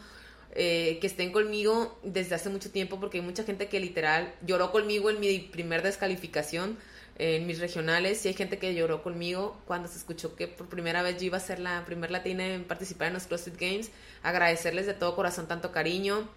[0.55, 4.71] Eh, que estén conmigo desde hace mucho tiempo porque hay mucha gente que literal lloró
[4.71, 6.77] conmigo en mi primer descalificación
[7.17, 11.03] en mis regionales y hay gente que lloró conmigo cuando se escuchó que por primera
[11.03, 13.91] vez yo iba a ser la primer latina en participar en los CrossFit Games.
[14.23, 16.29] Agradecerles de todo corazón tanto cariño,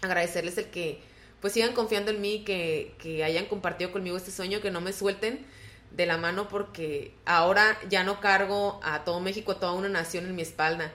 [0.00, 1.00] agradecerles el que
[1.40, 4.92] pues sigan confiando en mí, que, que hayan compartido conmigo este sueño, que no me
[4.92, 5.44] suelten
[5.90, 10.24] de la mano porque ahora ya no cargo a todo México, a toda una nación
[10.26, 10.92] en mi espalda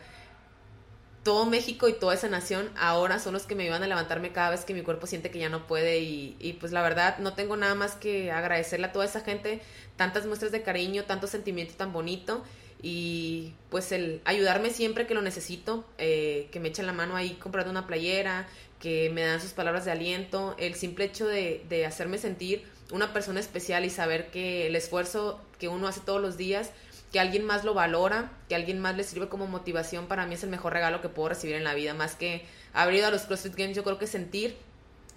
[1.28, 4.52] todo México y toda esa nación ahora son los que me iban a levantarme cada
[4.52, 7.58] vez que mi cuerpo siente que ya no puede y, pues la verdad no tengo
[7.58, 9.60] nada más que agradecerle a toda esa gente
[9.98, 12.46] tantas muestras de cariño, tanto sentimiento tan bonito
[12.82, 17.32] y pues el ayudarme siempre que lo necesito, eh, que me echan la mano ahí
[17.32, 18.48] comprando una playera,
[18.80, 22.64] que me dan sus palabras de aliento, el simple hecho de, de hacerme sentir
[22.94, 26.72] una persona especial y saber que el esfuerzo que uno hace todos los días
[27.12, 30.44] que alguien más lo valora, que alguien más le sirve como motivación, para mí es
[30.44, 33.56] el mejor regalo que puedo recibir en la vida, más que haber a los CrossFit
[33.56, 34.58] Games, yo creo que sentir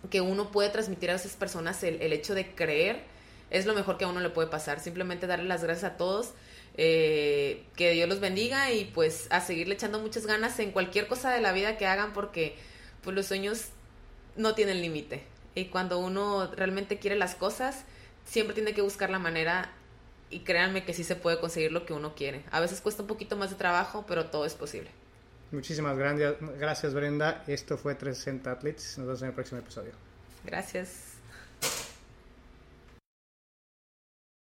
[0.08, 3.02] que uno puede transmitir a esas personas el, hecho de creer
[3.50, 6.30] es lo mejor que a uno le puede pasar, simplemente darle las gracias a todos,
[6.76, 11.32] eh, que Dios los bendiga y pues a seguirle echando muchas ganas en cualquier cosa
[11.32, 12.54] de la vida que hagan porque
[13.02, 13.66] pues los sueños
[14.36, 15.24] no tienen límite.
[15.56, 17.84] Y cuando uno realmente quiere las cosas
[18.24, 19.72] siempre tiene que buscar la manera
[20.30, 22.44] y créanme que sí se puede conseguir lo que uno quiere.
[22.50, 24.90] A veces cuesta un poquito más de trabajo, pero todo es posible.
[25.50, 27.42] Muchísimas gracias, Brenda.
[27.48, 28.98] Esto fue 360 Athletes.
[28.98, 29.92] Nos vemos en el próximo episodio.
[30.44, 31.09] Gracias.